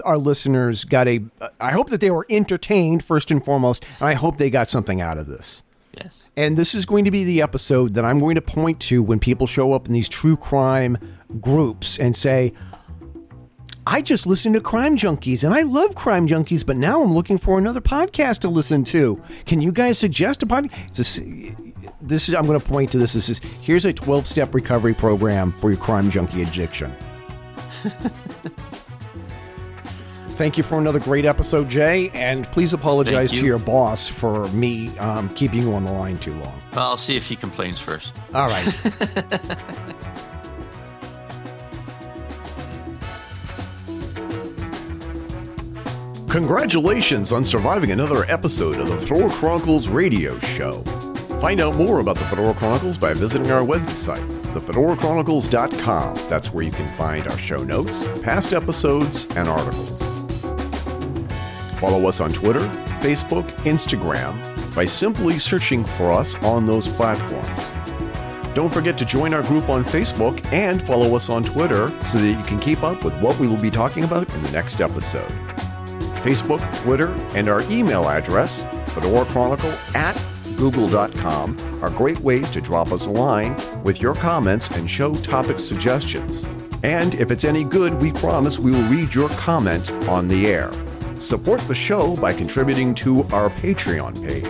[0.05, 1.21] our listeners got a
[1.61, 5.01] I hope that they were entertained first and foremost, and I hope they got something
[5.01, 5.63] out of this.
[5.97, 6.31] Yes.
[6.37, 9.19] And this is going to be the episode that I'm going to point to when
[9.19, 10.97] people show up in these true crime
[11.41, 12.53] groups and say,
[13.87, 17.39] I just listened to Crime Junkies and I love Crime Junkies, but now I'm looking
[17.39, 19.23] for another podcast to listen to.
[19.47, 20.95] Can you guys suggest a podcast?
[22.01, 23.15] This is I'm going to point to this.
[23.15, 26.95] This is here's a 12 step recovery program for your crime junkie addiction.
[30.31, 34.47] Thank you for another great episode, Jay, and please apologize Thank to your boss for
[34.49, 36.63] me um, keeping you on the line too long.
[36.75, 38.13] Well, I'll see if he complains first.
[38.35, 38.65] All right.
[46.29, 50.83] Congratulations on surviving another episode of the Fedora Chronicles radio show.
[51.41, 56.29] Find out more about the Fedora Chronicles by visiting our website, thefedorachronicles.com.
[56.29, 60.01] That's where you can find our show notes, past episodes, and articles.
[61.79, 62.67] Follow us on Twitter,
[63.01, 64.35] Facebook, Instagram
[64.75, 67.79] by simply searching for us on those platforms.
[68.55, 72.27] Don't forget to join our group on Facebook and follow us on Twitter so that
[72.27, 75.31] you can keep up with what we will be talking about in the next episode.
[76.23, 80.17] Facebook, Twitter, and our email address, Fedora Chronicle at
[80.59, 85.59] google.com, are great ways to drop us a line with your comments and show topic
[85.59, 86.45] suggestions.
[86.83, 90.71] And if it's any good, we promise we will read your comment on the air.
[91.21, 94.45] Support the show by contributing to our Patreon page,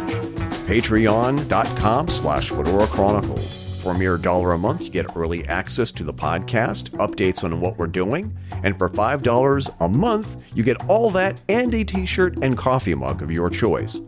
[0.67, 3.81] patreon.com slash Fedora Chronicles.
[3.83, 7.61] For a mere dollar a month, you get early access to the podcast, updates on
[7.61, 12.05] what we're doing, and for $5 a month, you get all that and a t
[12.05, 14.01] shirt and coffee mug of your choice.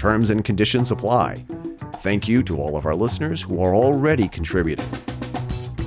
[0.00, 1.34] Terms and conditions apply.
[1.96, 4.88] Thank you to all of our listeners who are already contributing.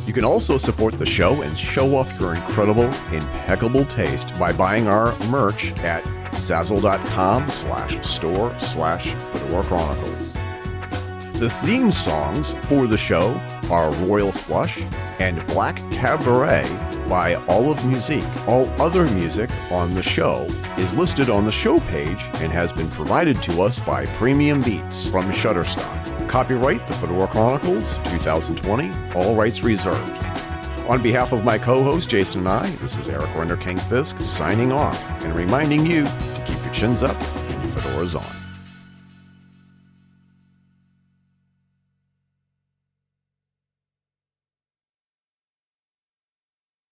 [0.06, 4.88] You can also support the show and show off your incredible, impeccable taste by buying
[4.88, 6.04] our merch at
[6.34, 10.34] zazzle.com slash store slash Fedora Chronicles.
[11.40, 13.32] The theme songs for the show
[13.72, 14.80] are Royal Flush
[15.18, 16.70] and Black Cabaret
[17.08, 18.48] by Olive Musique.
[18.48, 20.48] All other music on the show
[20.78, 25.10] is listed on the show page and has been provided to us by Premium Beats
[25.10, 26.28] from Shutterstock.
[26.28, 30.24] Copyright The Fedora Chronicles 2020, all rights reserved.
[30.88, 34.72] On behalf of my co host Jason and I, this is Eric Renderking Fisk signing
[34.72, 38.43] off and reminding you to keep your chins up and your fedoras on.